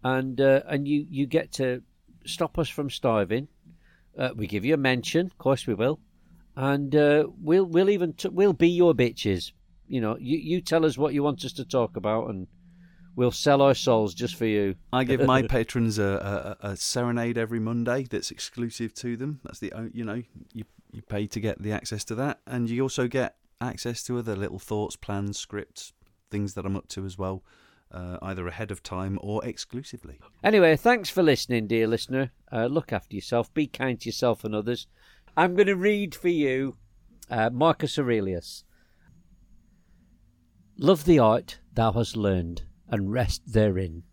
[0.04, 1.82] And uh, and you you get to
[2.26, 3.48] stop us from starving.
[4.18, 6.02] Uh, we give you a mention, of course we will,
[6.58, 9.54] and uh, we'll we'll even t- we'll be your bitches.
[9.88, 12.46] You know, you you tell us what you want us to talk about, and
[13.16, 14.76] we'll sell our souls just for you.
[14.92, 19.40] I give my patrons a, a, a serenade every Monday that's exclusive to them.
[19.46, 20.22] That's the you know
[20.52, 24.18] you you pay to get the access to that, and you also get access to
[24.18, 25.94] other little thoughts, plans, scripts,
[26.34, 27.44] things that I'm up to as well,
[27.92, 30.18] uh, either ahead of time or exclusively.
[30.44, 32.32] Anyway, thanks for listening, dear listener.
[32.52, 34.88] Uh, look after yourself, be kind to yourself and others,
[35.38, 36.78] I'm going to read for you
[37.30, 38.64] uh, Marcus Aurelius.
[40.78, 44.04] Love the art thou hast learned, and rest therein,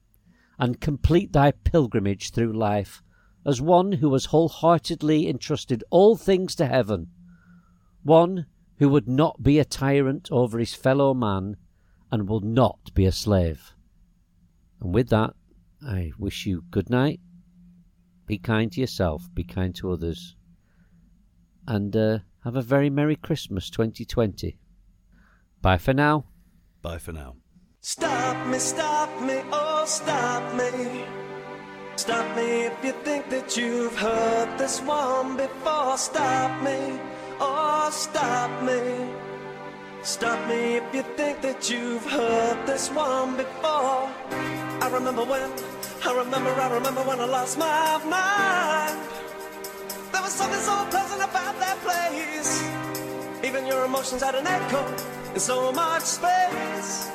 [0.59, 3.03] and complete thy pilgrimage through life
[3.47, 7.09] as one who has wholeheartedly entrusted all things to heaven,
[8.03, 8.45] one
[8.79, 11.57] who would not be a tyrant over his fellow man
[12.11, 13.75] and will not be a slave.
[14.81, 15.35] And with that,
[15.87, 17.21] I wish you good night.
[18.27, 20.37] Be kind to yourself, be kind to others,
[21.67, 24.59] and uh, have a very Merry Christmas 2020.
[25.61, 26.27] Bye for now.
[26.83, 27.37] Bye for now.
[27.81, 31.05] Stop me, stop me, oh, stop me.
[31.97, 35.99] Stop me if you think that you've heard this one before.
[35.99, 36.99] Stop me,
[37.41, 39.30] oh, stop me.
[40.03, 44.09] Stop me if you think that you've heard this one before.
[44.81, 45.53] I remember when,
[46.05, 48.99] I remember, I remember when I lost my mind.
[50.11, 52.65] There was something so pleasant about that place.
[53.45, 54.83] Even your emotions had an echo
[55.35, 57.11] in so much space.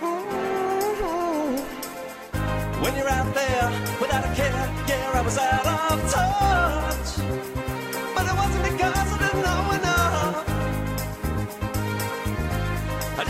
[0.00, 1.60] Mhm.
[2.80, 3.70] When you're out there
[4.00, 7.45] without a care, yeah, I was out of touch.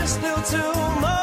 [0.07, 1.16] Knew too much.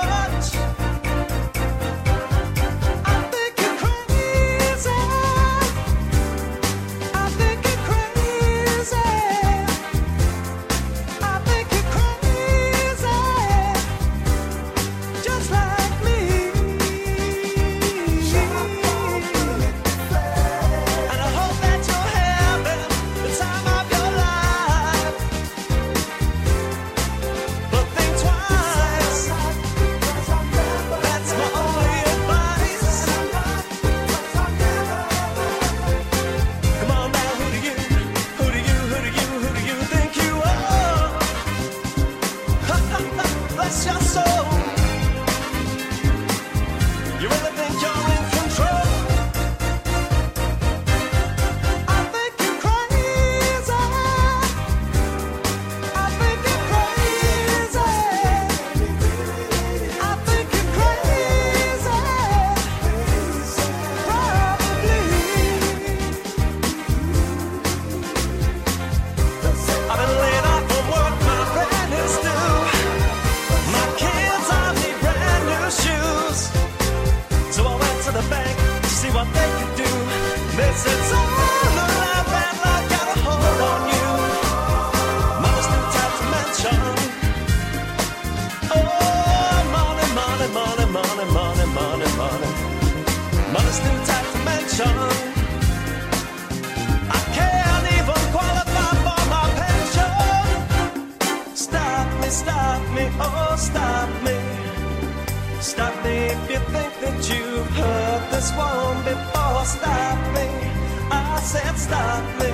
[111.77, 112.53] Said stop me.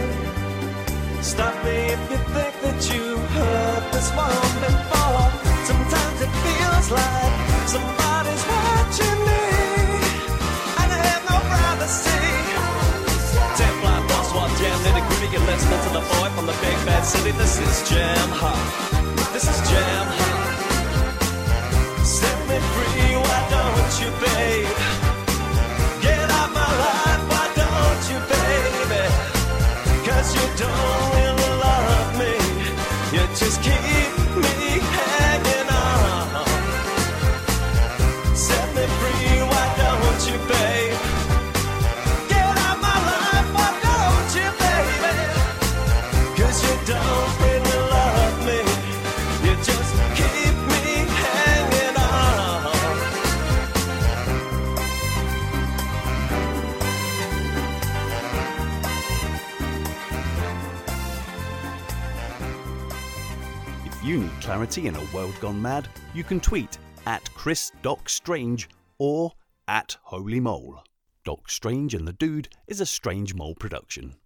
[1.22, 5.28] Stop me if you think that you've heard this one before.
[5.64, 7.34] Sometimes it feels like
[7.68, 9.44] somebody's watching me,
[10.80, 12.24] and I have no privacy.
[13.56, 15.28] Ten fly boss, one jam, nitty gritty.
[15.36, 17.32] You're listening to the boy from the big bad city.
[17.32, 19.32] This is Jam Hot.
[19.32, 20.56] This is Jam Hot.
[22.04, 25.09] Set me free, why don't you, babe?
[30.34, 30.99] You don't
[64.50, 66.76] clarity in a world gone mad, you can tweet
[67.06, 69.30] at Chris Doc Strange or
[69.68, 70.82] at Holy Mole.
[71.24, 74.16] Doc Strange and the Dude is a Strange Mole production.